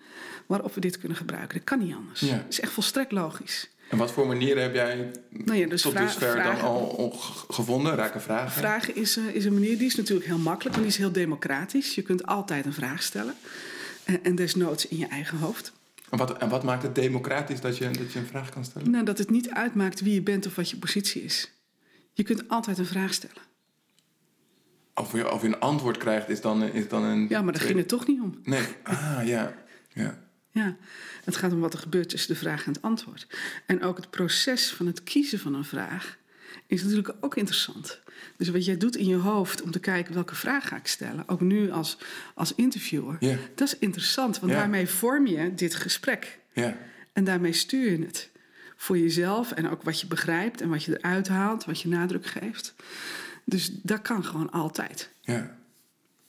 [0.45, 1.57] waarop we dit kunnen gebruiken.
[1.57, 2.19] Dat kan niet anders.
[2.19, 2.35] Ja.
[2.35, 3.69] Dat is echt volstrekt logisch.
[3.89, 7.13] En wat voor manieren heb jij nou ja, dus tot dusver dan al
[7.49, 7.95] gevonden?
[7.95, 8.51] Raken vragen?
[8.51, 11.11] Vragen is, uh, is een manier, die is natuurlijk heel makkelijk, want die is heel
[11.11, 11.95] democratisch.
[11.95, 13.35] Je kunt altijd een vraag stellen.
[14.05, 15.73] En, en desnoods in je eigen hoofd.
[16.09, 18.91] En wat, en wat maakt het democratisch dat je, dat je een vraag kan stellen?
[18.91, 21.51] Nou, dat het niet uitmaakt wie je bent of wat je positie is.
[22.13, 23.43] Je kunt altijd een vraag stellen.
[24.93, 27.25] Of je, of je een antwoord krijgt, is dan, is dan een.
[27.29, 28.39] Ja, maar daar ging het toch niet om.
[28.43, 29.55] Nee, ah ja.
[29.93, 30.23] ja.
[30.51, 30.75] Ja,
[31.23, 33.27] het gaat om wat er gebeurt tussen de vraag en het antwoord.
[33.65, 36.17] En ook het proces van het kiezen van een vraag
[36.67, 37.99] is natuurlijk ook interessant.
[38.37, 41.27] Dus wat jij doet in je hoofd om te kijken welke vraag ga ik stellen,
[41.27, 41.97] ook nu als,
[42.33, 43.17] als interviewer,
[43.55, 46.39] dat is interessant, want daarmee vorm je dit gesprek.
[47.13, 48.29] En daarmee stuur je het
[48.75, 52.25] voor jezelf en ook wat je begrijpt en wat je eruit haalt, wat je nadruk
[52.25, 52.75] geeft.
[53.45, 55.09] Dus dat kan gewoon altijd.
[55.21, 55.57] Ja.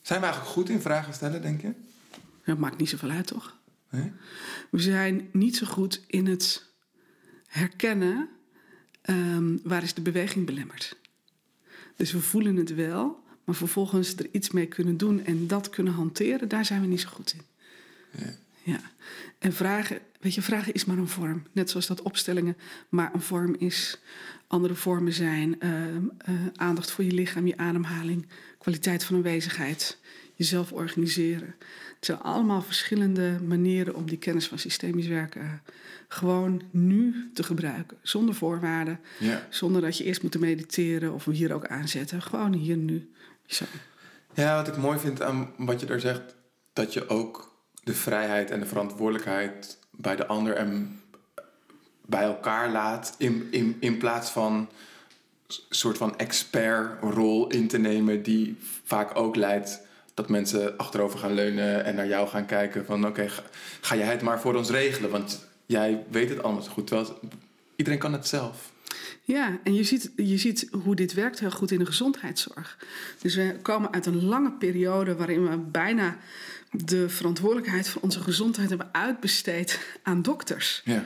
[0.02, 1.72] Zijn we eigenlijk goed in vragen stellen, denk je?
[2.44, 3.56] Dat maakt niet zoveel uit, toch?
[3.90, 4.12] Nee?
[4.70, 6.64] We zijn niet zo goed in het
[7.46, 8.28] herkennen
[9.10, 10.96] um, waar is de beweging belemmerd.
[11.96, 15.92] Dus we voelen het wel, maar vervolgens er iets mee kunnen doen en dat kunnen
[15.92, 17.42] hanteren, daar zijn we niet zo goed in.
[18.20, 18.36] Ja.
[18.62, 18.80] ja.
[19.38, 21.42] En vragen, weet je, vragen is maar een vorm.
[21.52, 22.56] Net zoals dat opstellingen
[22.88, 24.00] maar een vorm is.
[24.46, 26.00] Andere vormen zijn uh, uh,
[26.54, 28.26] aandacht voor je lichaam, je ademhaling,
[28.58, 29.98] kwaliteit van aanwezigheid,
[30.34, 31.54] jezelf organiseren.
[31.96, 35.52] Het zijn allemaal verschillende manieren om die kennis van systemisch werken uh,
[36.08, 37.96] gewoon nu te gebruiken.
[38.02, 39.46] Zonder voorwaarden, ja.
[39.50, 42.22] zonder dat je eerst moet mediteren of hier ook aanzetten.
[42.22, 43.10] Gewoon hier nu.
[43.46, 43.64] Zo.
[44.34, 46.34] Ja, wat ik mooi vind aan wat je daar zegt,
[46.72, 51.00] dat je ook de vrijheid en de verantwoordelijkheid bij de ander en
[52.06, 53.14] bij elkaar laat.
[53.18, 54.68] In, in, in plaats van een
[55.68, 59.80] soort van expertrol in te nemen, die vaak ook leidt
[60.14, 63.42] dat mensen achterover gaan leunen en naar jou gaan kijken van oké, ga,
[63.80, 66.86] ga jij het maar voor ons regelen, want jij weet het allemaal zo goed.
[66.86, 67.20] Terwijl
[67.76, 68.74] iedereen kan het zelf.
[69.22, 72.78] Ja, en je ziet, je ziet hoe dit werkt heel goed in de gezondheidszorg.
[73.20, 76.18] Dus we komen uit een lange periode waarin we bijna
[76.70, 80.82] de verantwoordelijkheid voor onze gezondheid hebben uitbesteed aan dokters.
[80.84, 81.04] Ja.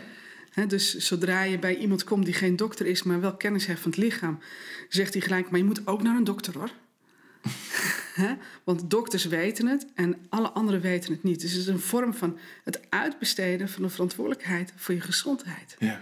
[0.67, 3.91] dus zodra je bij iemand komt die geen dokter is, maar wel kennis heeft van
[3.91, 4.39] het lichaam,
[4.89, 6.71] zegt hij gelijk: Maar je moet ook naar een dokter hoor.
[8.65, 11.41] Want dokters weten het en alle anderen weten het niet.
[11.41, 15.77] Dus het is een vorm van het uitbesteden van de verantwoordelijkheid voor je gezondheid.
[15.79, 16.01] Ja.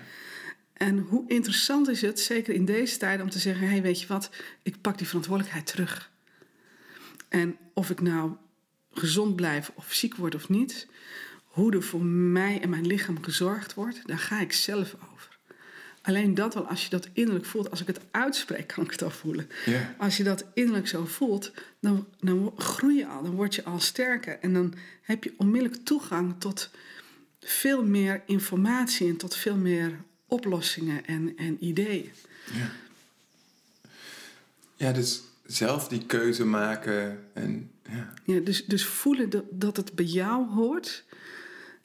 [0.73, 4.01] En hoe interessant is het, zeker in deze tijd, om te zeggen: hé, hey, weet
[4.01, 4.31] je wat,
[4.63, 6.11] ik pak die verantwoordelijkheid terug.
[7.29, 8.33] En of ik nou
[8.93, 10.87] gezond blijf of ziek word of niet,
[11.45, 15.18] hoe er voor mij en mijn lichaam gezorgd wordt, daar ga ik zelf over.
[16.09, 19.03] Alleen dat wel, als je dat innerlijk voelt, als ik het uitspreek, kan ik het
[19.03, 19.49] al voelen.
[19.99, 23.81] Als je dat innerlijk zo voelt, dan, dan groei je al, dan word je al
[23.81, 24.39] sterker.
[24.41, 26.71] En dan heb je onmiddellijk toegang tot
[27.41, 32.11] veel meer informatie en tot veel meer oplossingen en, en ideeën.
[32.53, 32.71] Ja.
[34.77, 37.25] ja, dus zelf die keuze maken.
[37.33, 38.15] En, ja.
[38.25, 41.05] Ja, dus, dus voelen dat, dat het bij jou hoort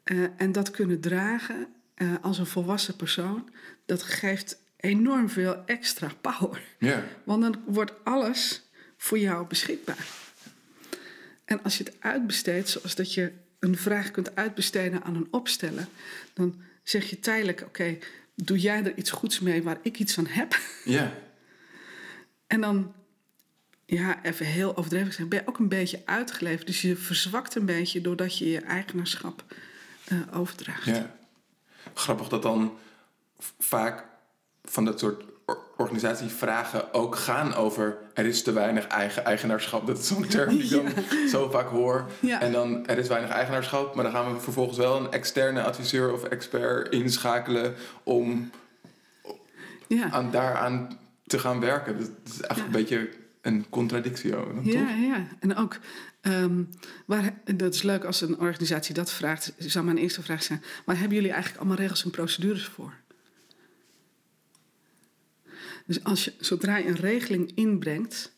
[0.06, 1.68] uh, en dat kunnen dragen
[1.98, 3.50] uh, als een volwassen persoon,
[3.86, 6.62] dat geeft enorm veel extra power.
[6.78, 7.04] Ja.
[7.24, 8.62] Want dan wordt alles
[8.98, 10.08] voor jou beschikbaar.
[11.46, 15.88] En als je het uitbesteedt, zoals dat je een vraag kunt uitbesteden aan een opsteller,
[16.34, 17.98] dan zeg je tijdelijk: Oké,
[18.36, 20.60] doe jij er iets goeds mee waar ik iets van heb?
[20.86, 21.14] Ja.
[22.48, 22.94] en dan,
[23.86, 26.68] ja, even heel overdreven gezegd, ben je ook een beetje uitgeleverd.
[26.68, 29.44] Dus je verzwakt een beetje doordat je je eigenaarschap
[30.12, 30.86] uh, overdraagt.
[30.86, 31.16] Ja.
[31.94, 32.78] Grappig dat dan
[33.60, 34.06] vaak
[34.64, 35.24] van dat soort
[35.78, 39.88] organisatievragen ook gaan over er is te weinig eigen eigenaarschap.
[39.88, 42.10] Dat is zo'n term die ik dan zo vaak hoor.
[42.40, 46.14] En dan er is weinig eigenaarschap, maar dan gaan we vervolgens wel een externe adviseur
[46.14, 48.52] of expert inschakelen om
[49.88, 50.10] ja.
[50.10, 51.98] aan, daaraan te gaan werken.
[52.00, 53.10] Dat, is eigenlijk een beetje
[53.42, 54.98] een contradictie ook, dan, Ja, toch?
[55.00, 55.28] ja.
[55.40, 55.78] En ook,
[56.22, 56.64] ehm,
[57.06, 60.98] waar, dat is leuk als een organisatie dat vraagt, zou mijn eerste vraag zijn: waar
[60.98, 62.94] hebben jullie eigenlijk allemaal regels en procedures voor?
[65.86, 68.36] Dus als je, zodra je een regeling inbrengt,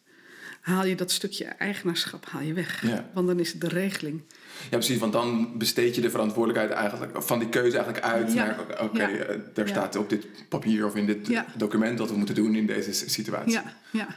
[0.61, 2.81] haal je dat stukje eigenaarschap haal je weg.
[2.87, 3.09] Ja.
[3.13, 4.21] Want dan is het de regeling.
[4.61, 8.45] Ja, precies, want dan besteed je de verantwoordelijkheid eigenlijk van die keuze eigenlijk uit Ja.
[8.45, 9.09] naar oké, Ja.
[9.09, 9.71] eh, daar Ja.
[9.71, 13.51] staat op dit papier of in dit document wat we moeten doen in deze situatie.
[13.51, 14.07] Ja, ja,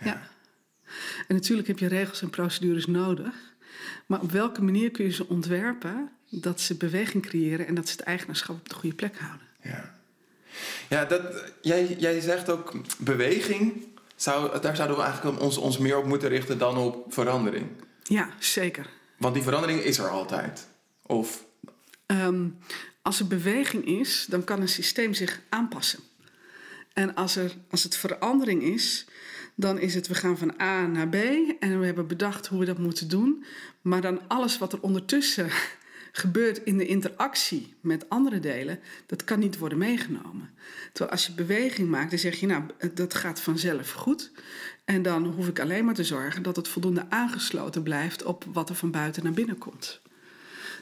[0.00, 0.28] ja.
[1.28, 3.34] En natuurlijk heb je regels en procedures nodig.
[4.06, 7.92] Maar op welke manier kun je ze ontwerpen dat ze beweging creëren en dat ze
[7.96, 9.46] het eigenaarschap op de goede plek houden?
[9.62, 9.98] Ja,
[10.88, 11.22] ja dat,
[11.60, 13.88] jij, jij zegt ook beweging.
[14.16, 17.66] Zou, daar zouden we eigenlijk ons, ons meer op moeten richten dan op verandering.
[18.02, 18.86] Ja, zeker.
[19.16, 20.66] Want die verandering is er altijd.
[21.02, 21.44] Of
[22.10, 22.48] Ehm,
[23.02, 25.98] als er beweging is, dan kan een systeem zich aanpassen.
[26.92, 29.06] En als, er, als het verandering is,
[29.54, 31.14] dan is het we gaan van A naar B
[31.60, 33.44] en we hebben bedacht hoe we dat moeten doen.
[33.82, 35.50] Maar dan alles wat er ondertussen
[36.12, 40.50] gebeurt in de interactie met andere delen, dat kan niet worden meegenomen.
[40.92, 42.62] Terwijl als je beweging maakt, dan zeg je nou,
[42.94, 44.30] dat gaat vanzelf goed.
[44.84, 48.68] En dan hoef ik alleen maar te zorgen dat het voldoende aangesloten blijft op wat
[48.68, 50.00] er van buiten naar binnen komt.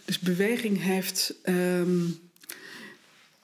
[0.04, 2.04] Dus beweging heeft ehm,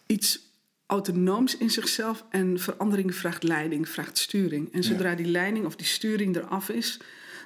[0.07, 0.41] iets
[0.87, 4.73] autonooms in zichzelf en verandering vraagt leiding, vraagt sturing.
[4.73, 6.99] En zodra die leiding of die sturing eraf is,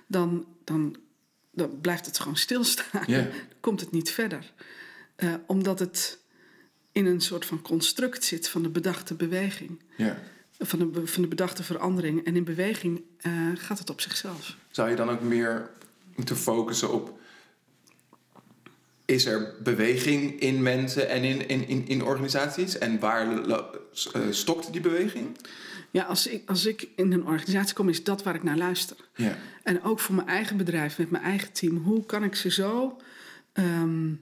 [0.06, 0.96] dan, dan,
[1.58, 3.04] dan blijft het gewoon stilstaan.
[3.06, 3.26] Dan
[3.60, 4.52] komt het niet verder.
[5.16, 6.18] Eh, omdat het
[6.92, 9.82] in een soort van construct zit van de bedachte beweging.
[10.58, 12.24] Van de, van de bedachte verandering.
[12.24, 14.56] En in beweging eh, gaat het op zichzelf.
[14.70, 15.70] zou je dan ook meer
[16.14, 17.18] moeten focussen op.
[19.08, 22.78] Is er beweging in mensen en in, in, in, in organisaties?
[22.78, 25.36] En waar eh, stokt die beweging?
[25.90, 28.96] Ja, als ik, als ik in een organisatie kom, is dat waar ik naar luister.
[29.14, 29.36] Ja.
[29.62, 31.76] En ook voor mijn eigen bedrijf, met mijn eigen team.
[31.76, 33.00] Hoe kan ik ze zo
[33.52, 34.12] ehm,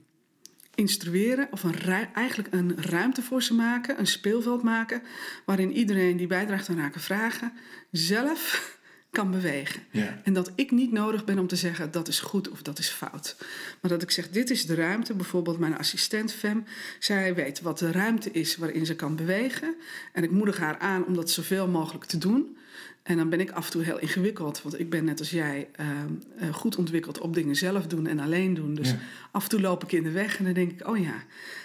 [0.75, 1.79] instrueren of een
[2.13, 5.01] eigenlijk een ruimte voor ze maken, een speelveld maken,
[5.45, 7.53] waarin iedereen die bijdraagt aan raken vragen
[7.91, 8.76] zelf
[9.11, 9.81] kan bewegen.
[9.91, 10.21] Ja.
[10.23, 12.89] En dat ik niet nodig ben om te zeggen dat is goed of dat is
[12.89, 13.35] fout.
[13.81, 15.13] Maar dat ik zeg, dit is de ruimte.
[15.13, 16.63] Bijvoorbeeld mijn assistent Fem.
[16.99, 19.75] Zij weet wat de ruimte is waarin ze kan bewegen.
[20.13, 22.57] En ik moedig haar aan om dat zoveel mogelijk te doen.
[23.03, 24.61] En dan ben ik af en toe heel ingewikkeld.
[24.61, 25.89] Want ik ben net als jij ehm,
[26.37, 28.75] eh, goed ontwikkeld op dingen zelf doen en alleen doen.
[28.75, 28.97] Dus Ja.
[29.31, 31.23] af en toe loop ik in de weg en dan denk ik, oh ja,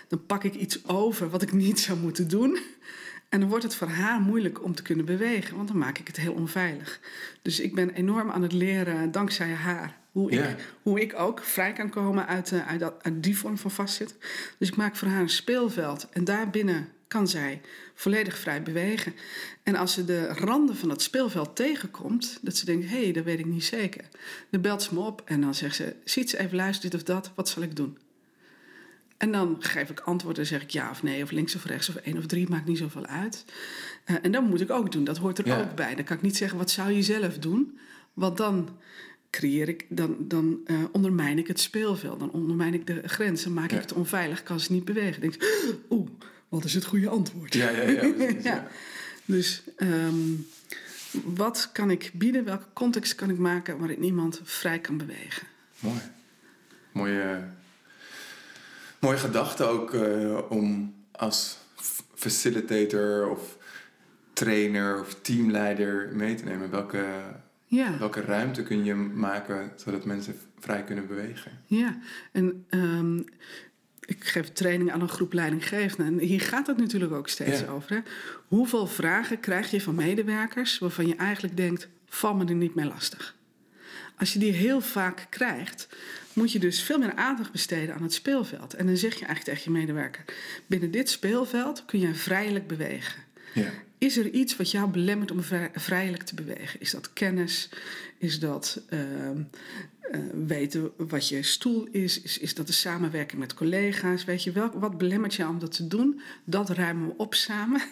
[0.08, 2.58] dan pak ik iets over wat ik niet zou moeten doen.
[3.32, 6.06] En dan wordt het voor haar moeilijk om te kunnen bewegen, want dan maak ik
[6.06, 7.00] het heel onveilig.
[7.42, 10.44] Dus ik ben enorm aan het leren, dankzij haar, hoe, Ja.
[10.44, 13.70] ik, hoe ik ook vrij kan komen uit, eh, uit, dat, uit die vorm van
[13.70, 14.16] vastzitten.
[14.58, 17.60] Dus ik maak voor haar een speelveld en daarbinnen kan zij
[17.94, 19.14] volledig vrij bewegen.
[19.62, 23.24] En als ze de randen van dat speelveld tegenkomt, dat ze denkt, hé, hey, dat
[23.24, 24.04] weet ik niet zeker.
[24.50, 27.06] Dan belt ze me op en dan zegt ze, ziet ze even luisteren dit of
[27.06, 27.98] dat, wat zal ik doen?
[29.22, 31.88] En dan geef ik antwoord en zeg ik ja of nee, of links of rechts
[31.88, 33.44] of één of drie, maakt niet zoveel uit.
[34.04, 35.60] Eh, en dat moet ik ook doen, dat hoort er Ja.
[35.60, 35.94] ook bij.
[35.94, 37.78] Dan kan ik niet zeggen, wat zou je zelf doen?
[38.12, 38.68] Want dan
[39.30, 43.70] creëer ik, dan, dan eh, ondermijn ik het speelveld, dan ondermijn ik de grenzen, maak
[43.70, 43.76] Ja.
[43.76, 45.20] ik het onveilig, kan ze niet bewegen.
[45.20, 46.08] Dan denk ik, oeh,
[46.48, 47.54] wat is het goede antwoord?
[47.54, 47.98] Ja, ja, ja.
[48.12, 48.54] precies, Ja.
[48.54, 48.68] ja.
[49.24, 50.16] Dus ehm,
[51.24, 55.46] wat kan ik bieden, welke context kan ik maken waarin iemand vrij kan bewegen?
[55.78, 56.00] Mooi.
[56.92, 57.44] Mooie,
[59.02, 61.58] mooie gedachte ook eh, om als
[62.14, 63.56] facilitator of
[64.32, 66.70] trainer of teamleider mee te nemen.
[66.70, 67.04] Welke,
[67.66, 67.98] Ja.
[67.98, 71.52] welke ruimte kun je maken zodat mensen vrij kunnen bewegen?
[71.66, 71.98] Ja,
[72.32, 73.18] en ehm,
[74.00, 76.06] ik geef training aan een groep leidinggevenden.
[76.06, 77.66] En hier gaat het natuurlijk ook steeds Ja.
[77.66, 77.90] over.
[77.90, 78.00] Hè?
[78.48, 82.86] Hoeveel vragen krijg je van medewerkers waarvan je eigenlijk denkt: val me er niet mee
[82.86, 83.34] lastig?
[84.22, 85.88] Als je die heel vaak krijgt,
[86.32, 88.74] moet je dus veel meer aandacht besteden aan het speelveld.
[88.74, 90.24] En dan zeg je eigenlijk tegen je medewerker:
[90.66, 93.22] binnen dit speelveld kun je vrijelijk bewegen.
[93.54, 93.70] Ja.
[93.98, 96.80] Is er iets wat jou belemmert om vrij- vrijelijk te bewegen?
[96.80, 97.68] Is dat kennis?
[98.18, 99.42] Is dat ehm,
[100.00, 102.20] eh, weten wat je stoel is?
[102.20, 102.38] is?
[102.38, 104.24] Is dat de samenwerking met collega's?
[104.24, 106.20] Weet je, welk, wat belemmert jou om dat te doen?
[106.44, 107.82] Dat ruimen we op samen.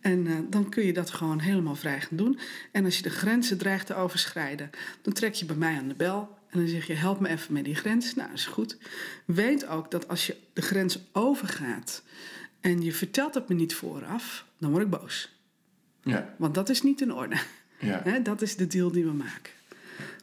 [0.00, 2.38] En eh, dan kun je dat gewoon helemaal vrij gaan doen.
[2.72, 4.70] En als je de grenzen dreigt te overschrijden,
[5.02, 6.38] dan trek je bij mij aan de bel.
[6.50, 8.14] En dan zeg je, help me even met die grens.
[8.14, 8.76] Nou, is goed.
[9.24, 12.02] Weet ook dat als je de grens overgaat
[12.60, 15.38] en je vertelt het me niet vooraf, dan word ik boos.
[16.02, 16.34] Ja.
[16.38, 17.36] Want dat is niet in orde.
[17.78, 18.18] Ja.
[18.18, 19.52] Dat is de deal die we maken.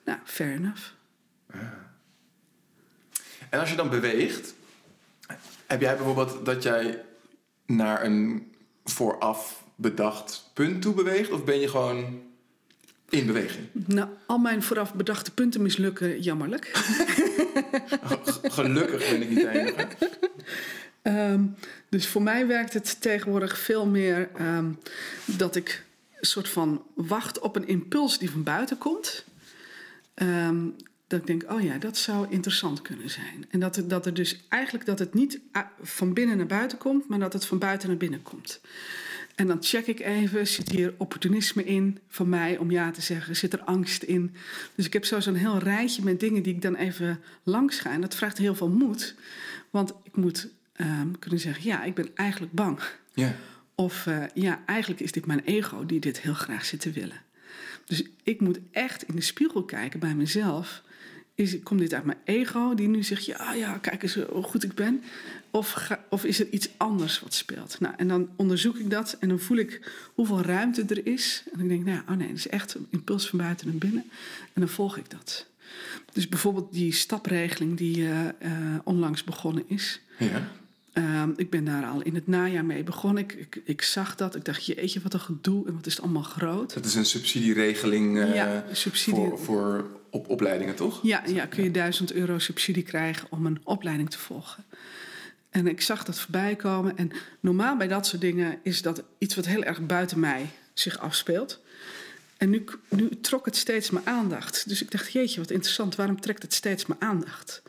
[0.06, 0.82] Nou, fair enough.
[3.50, 4.54] En als je dan beweegt,
[5.68, 7.04] heb jij bijvoorbeeld dat jij
[7.66, 8.52] naar een
[8.84, 11.32] vooraf bedacht punt toe beweegt?
[11.32, 12.22] Of ben je gewoon
[13.10, 13.68] in beweging?
[13.74, 16.72] Nou, al mijn vooraf bedachte punten mislukken, jammerlijk.
[18.44, 19.88] Gelukkig ben ik niet de enige.
[21.02, 21.44] Ehm,
[21.90, 24.72] dus voor mij werkt het tegenwoordig veel meer ehm,
[25.26, 25.86] dat ik
[26.20, 29.26] een soort van wacht op een impuls die van buiten komt.
[30.14, 30.66] Ehm,
[31.08, 33.46] dat ik denk, oh ja, dat zou interessant kunnen zijn.
[33.50, 35.40] En dat, het, dat er dus eigenlijk dat het niet
[35.82, 38.62] van binnen naar buiten komt, maar dat het van buiten naar binnen komt.
[39.38, 43.36] En dan check ik even, zit hier opportunisme in van mij om ja te zeggen?
[43.36, 44.36] Zit er angst in?
[44.76, 47.92] Dus ik heb zo zo'n heel rijtje met dingen die ik dan even langs ga.
[47.92, 49.16] En dat vraagt heel veel moed.
[49.70, 52.80] Want ik moet um, kunnen zeggen, ja, ik ben eigenlijk bang.
[53.14, 53.36] Ja.
[53.76, 57.22] Of uh, ja, eigenlijk is dit mijn ego die dit heel graag zit te willen.
[57.86, 60.84] Dus ik moet echt in de spiegel kijken bij mezelf.
[61.38, 64.64] Is, komt dit uit mijn ego die nu zegt, ja, ja, kijk eens hoe goed
[64.64, 65.04] ik ben?
[65.52, 67.80] Of, ga, of is er iets anders wat speelt?
[67.80, 71.44] Nou, en dan onderzoek ik dat en dan voel ik hoeveel ruimte er is.
[71.52, 73.76] En dan denk ik, nou, oh nee, het is echt een impuls van buiten naar
[73.76, 74.04] binnen.
[74.54, 75.46] En dan volg ik dat.
[76.14, 78.30] Dus bijvoorbeeld die stapregeling die uh, uh,
[78.84, 80.02] onlangs begonnen is.
[80.20, 80.52] Ja.
[81.24, 83.24] Um, ik ben daar al in het najaar mee begonnen.
[83.24, 84.36] Ik, ik, ik, zag dat.
[84.36, 86.74] Ik dacht, jeetje, wat een gedoe en wat is het allemaal groot.
[86.74, 89.28] Dat is een subsidieregeling uh, ja, subsidie...
[89.28, 91.00] voor, voor op opleidingen, toch?
[91.04, 94.66] Ja, ja, kun je 1000 euro subsidie krijgen om een opleiding te volgen.
[95.50, 96.98] En ik zag dat voorbij komen.
[96.98, 101.00] En normaal bij dat soort dingen is dat iets wat heel erg buiten mij zich
[101.00, 101.62] afspeelt.
[102.38, 104.68] En nu, nu trok het steeds mijn aandacht.
[104.68, 105.96] Dus ik dacht, jeetje, wat interessant.
[105.96, 107.62] Waarom trekt het steeds mijn aandacht?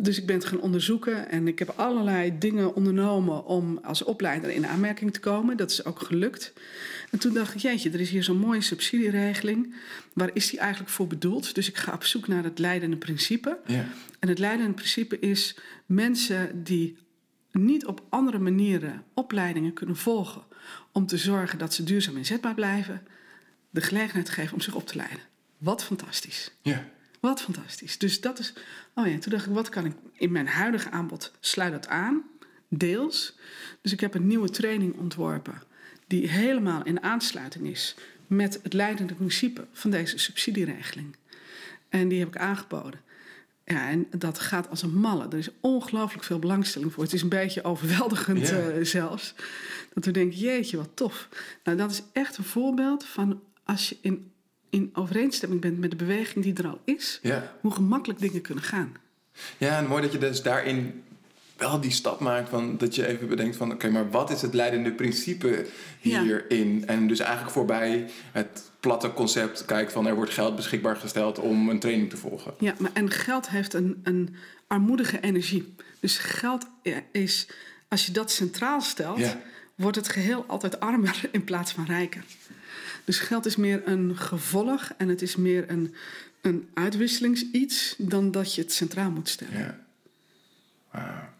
[0.00, 4.50] Dus ik ben het gaan onderzoeken en ik heb allerlei dingen ondernomen om als opleider
[4.50, 5.56] in aanmerking te komen.
[5.56, 6.52] Dat is ook gelukt.
[7.10, 9.74] En toen dacht ik, jeetje, er is hier zo'n mooie subsidieregeling.
[10.12, 11.54] Waar is die eigenlijk voor bedoeld?
[11.54, 13.58] Dus ik ga op zoek naar het leidende principe.
[13.66, 13.86] Ja.
[14.18, 16.96] En het leidende principe is mensen die
[17.52, 20.42] niet op andere manieren opleidingen kunnen volgen
[20.92, 23.06] om te zorgen dat ze duurzaam inzetbaar blijven,
[23.70, 25.20] de gelegenheid geven om zich op te leiden.
[25.58, 26.52] Wat fantastisch.
[26.62, 26.88] Ja.
[27.20, 27.98] Wat fantastisch.
[27.98, 28.52] Dus dat is.
[28.94, 32.22] Oh ja, toen dacht ik, wat kan ik in mijn huidige aanbod sluit dat aan?
[32.68, 33.36] Deels.
[33.82, 35.62] Dus ik heb een nieuwe training ontworpen
[36.06, 37.94] die helemaal in aansluiting is
[38.26, 41.16] met het leidende principe van deze subsidieregeling.
[41.88, 43.00] En die heb ik aangeboden.
[43.64, 45.28] Ja, en dat gaat als een malle.
[45.28, 47.02] Er is ongelooflijk veel belangstelling voor.
[47.02, 49.34] Het is een beetje overweldigend uh, zelfs.
[49.94, 51.28] Dat we denken, jeetje, wat tof.
[51.64, 54.32] Nou, dat is echt een voorbeeld van als je in,
[54.70, 57.52] in overeenstemming bent met de beweging die er al is, Ja.
[57.60, 58.92] hoe gemakkelijk dingen kunnen gaan.
[59.58, 61.02] ja, en mooi dat je dus daarin
[61.56, 64.54] wel die stap maakt van dat je even bedenkt van oké, maar wat is het
[64.54, 65.66] leidende principe
[66.00, 66.22] Ja.
[66.22, 66.82] hierin?
[66.86, 71.68] En dus eigenlijk voorbij het platte concept kijkt van er wordt geld beschikbaar gesteld om
[71.68, 72.54] een training te volgen.
[72.58, 74.34] Ja, maar en geld heeft een, een
[74.66, 75.74] armoedige energie.
[76.00, 76.66] Dus geld
[77.12, 77.48] is,
[77.88, 79.40] als je dat centraal stelt, Ja.
[79.78, 82.24] Wordt het geheel altijd armer in plaats van rijker.
[83.04, 85.94] Dus geld is meer een gevolg en het is meer een,
[86.40, 89.78] een uitwisselingsiets dan dat je het centraal moet stellen.
[90.92, 91.32] Ja.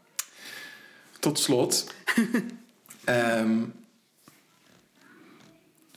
[1.19, 1.87] Tot slot.
[3.05, 3.65] Ehm,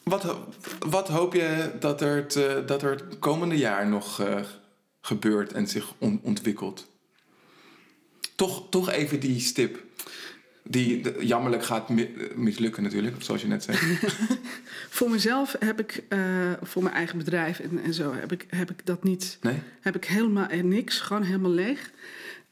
[0.04, 0.36] wat,
[0.80, 4.42] wat hoop je dat er het, eh, dat er het komende jaar nog eh,
[5.02, 6.89] gebeurt en zich on- ontwikkelt?
[8.36, 9.84] Toch, toch even die stip.
[10.64, 13.78] Die de- jammerlijk gaat mi- mislukken natuurlijk, zoals je net zei.
[14.89, 18.70] Voor mezelf heb ik, eh, voor mijn eigen bedrijf en, en zo, heb ik, heb
[18.72, 19.38] ik dat niet.
[19.41, 19.57] Nee?
[19.82, 21.91] Heb ik helemaal en niks, gewoon helemaal leeg.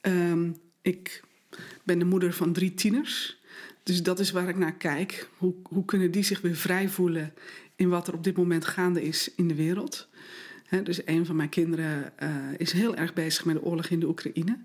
[0.02, 0.50] Ehm,
[0.82, 1.24] ik
[1.84, 3.38] ben de moeder van drie tieners.
[3.84, 5.30] Dus dat is waar ik naar kijk.
[5.38, 7.34] Hoe, hoe kunnen die zich weer vrij voelen
[7.76, 10.08] in wat er op dit moment gaande is in de wereld?
[10.84, 14.08] Dus een van mijn kinderen eh, is heel erg bezig met de oorlog in de
[14.08, 14.58] Oekraïne.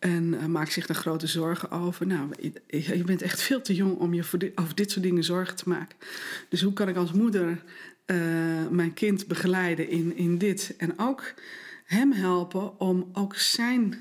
[0.00, 2.06] En eh, maakt zich daar grote zorgen over.
[2.06, 2.30] Nou,
[2.66, 5.56] je, je bent echt veel te jong om je voor over dit soort dingen zorgen
[5.56, 5.96] te maken.
[6.48, 7.62] Dus hoe kan ik als moeder
[8.04, 8.16] eh,
[8.70, 10.74] mijn kind begeleiden in, in dit?
[10.78, 11.34] En ook
[11.84, 13.94] hem helpen om ook zijn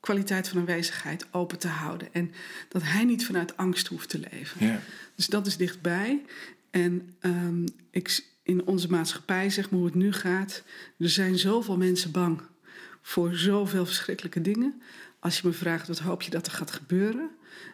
[0.00, 2.08] kwaliteit van aanwezigheid open te houden.
[2.12, 2.32] En
[2.68, 4.66] dat hij niet vanuit angst hoeft te leven.
[4.66, 4.80] Ja.
[5.14, 6.22] Dus dat is dichtbij.
[6.70, 10.62] En ehm, ik, in onze maatschappij, zeg maar hoe het nu gaat,
[10.98, 12.40] er zijn zoveel mensen bang
[13.02, 14.82] voor zoveel verschrikkelijke dingen.
[15.20, 17.30] Als je me vraagt, wat hoop je dat er gaat gebeuren?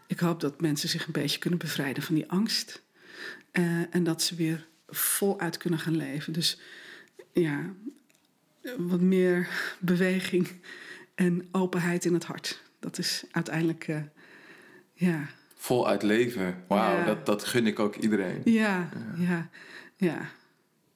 [0.06, 2.82] Ik hoop dat mensen zich een beetje kunnen bevrijden van die angst.
[3.50, 6.32] Eh, en dat ze weer voluit kunnen gaan leven.
[6.32, 6.60] Dus
[7.32, 7.72] ja,
[8.78, 10.48] wat meer beweging
[11.14, 12.62] en openheid in het hart.
[12.80, 14.00] Dat is uiteindelijk, eh,
[14.92, 15.26] ja,
[15.56, 16.64] Voluit leven.
[16.68, 17.04] Wauw, Ja.
[17.04, 18.40] dat, dat gun ik ook iedereen.
[18.44, 19.50] Ja, ja, ja.
[19.96, 20.30] Ja,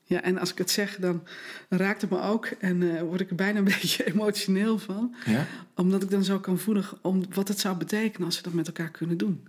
[0.07, 1.22] en als ik het zeg, dan
[1.68, 5.14] raakt het me ook en eh, word ik er bijna een beetje emotioneel van.
[5.24, 5.46] Ja?
[5.74, 8.66] Omdat ik dan zo kan voelen om wat het zou betekenen als we dat met
[8.66, 9.48] elkaar kunnen doen.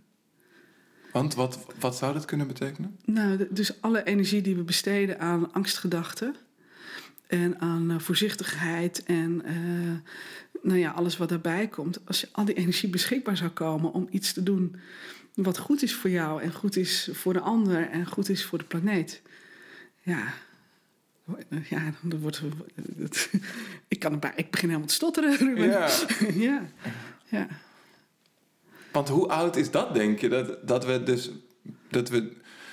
[1.11, 2.97] Want wat, wat zou dat kunnen betekenen?
[3.05, 6.35] Nou, dus alle energie die we besteden aan angstgedachten
[7.27, 9.55] en aan eh, voorzichtigheid en eh,
[10.61, 12.05] nou ja, alles wat daarbij komt.
[12.05, 14.75] Als je al die energie beschikbaar zou komen om iets te doen
[15.33, 18.57] wat goed is voor jou en goed is voor de ander en goed is voor
[18.57, 19.21] de planeet.
[20.01, 20.33] Ja,
[21.69, 22.41] ja dan wordt
[23.87, 25.37] ik kan ik begin helemaal te stotteren.
[25.47, 25.65] Ruben.
[25.65, 25.89] Ja.
[26.47, 26.61] ja,
[27.25, 27.47] ja.
[28.91, 30.29] Want hoe oud is dat, denk je?
[30.29, 31.31] Dat, dat we dus,
[31.89, 32.31] dat we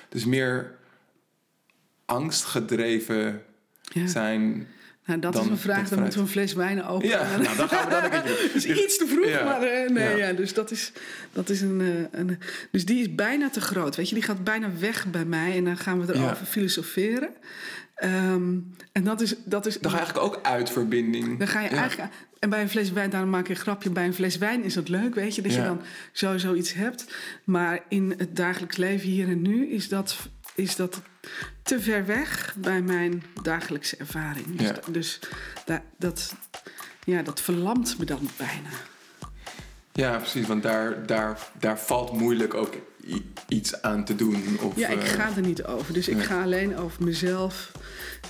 [0.09, 0.75] dus meer
[2.05, 3.43] angstgedreven
[3.83, 4.07] ja.
[4.07, 4.67] zijn.
[5.05, 7.19] Nou, dat is een vraag, dan moeten we een fles wijn openen.
[7.19, 9.45] Ja, nou, dan gaan we dan een Dat is iets te vroeg, Ja.
[9.45, 10.27] maar eh, nee, Ja.
[10.27, 10.33] ja.
[10.33, 10.93] dus dat is,
[11.33, 12.39] dat is een, eh, een...
[12.71, 14.15] Dus die is bijna te groot, weet je.
[14.15, 17.31] Die gaat bijna weg bij mij en dan gaan we erover filosoferen.
[17.95, 18.59] Ehm,
[18.93, 19.35] en dat is...
[19.45, 21.39] Dat is Dan ga je eigenlijk ook uit verbinding.
[21.39, 21.77] dan ga je Ja.
[21.77, 22.13] eigenlijk...
[22.39, 23.91] En bij een fles wijn, daarom maak ik een grapje...
[23.91, 25.43] bij een fles wijn is dat leuk, weet je...
[25.43, 25.81] dat je dan
[26.13, 27.15] sowieso iets hebt.
[27.45, 29.67] Maar in het dagelijks leven hier en nu...
[29.71, 30.17] is dat,
[30.55, 31.01] is dat
[31.63, 34.57] te ver weg bij mijn dagelijkse ervaring.
[34.57, 34.75] Dus, Ja.
[34.91, 35.19] dus
[35.65, 36.35] da- dat,
[37.05, 38.69] ja, dat verlamt me dan bijna.
[39.93, 40.47] Ja, precies.
[40.47, 42.75] Want daar, daar, daar valt moeilijk ook
[43.49, 44.59] iets aan te doen.
[44.61, 45.95] Of, Ja, ik eh, ga er niet over.
[45.95, 47.73] Dus ik ga alleen over mezelf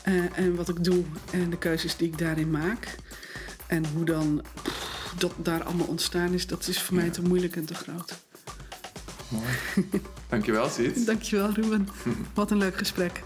[0.03, 2.97] eh, en wat ik doe en de keuzes die ik daarin maak.
[3.67, 7.57] En hoe dan pff, dat daar allemaal ontstaan is, dat is voor mij te moeilijk
[7.57, 8.15] en te groot.
[9.29, 9.89] Mooi.
[10.29, 11.07] Dankjewel, Sid.
[11.07, 11.89] Dankjewel, Ruben.
[12.35, 13.23] Wat een leuk gesprek.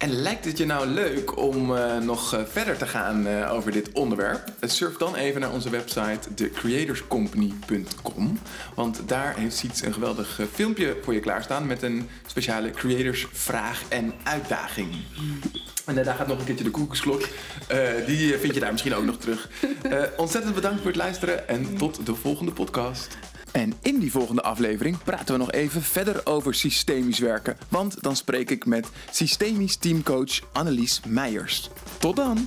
[0.00, 3.72] En lijkt het je nou leuk om eh, nog eh, verder te gaan eh, over
[3.72, 4.52] dit onderwerp?
[4.60, 8.38] Surf dan even naar onze website thecreatorscompany.com.
[8.74, 14.12] Want daar heeft Siets een geweldig filmpje voor je klaarstaan met een speciale creatorsvraag en
[14.22, 14.88] uitdaging.
[15.86, 17.28] En daar gaat nog een keertje de koekersklok.
[17.68, 19.48] Eh, die vind je daar misschien ook nog terug.
[20.16, 23.18] Ontzettend bedankt voor het luisteren en tot de volgende podcast.
[23.52, 27.56] En in die volgende aflevering praten we nog even verder over systemisch werken.
[27.68, 31.70] Want dan spreek ik met systemisch teamcoach Annelies Meijers.
[31.98, 32.46] Tot dan!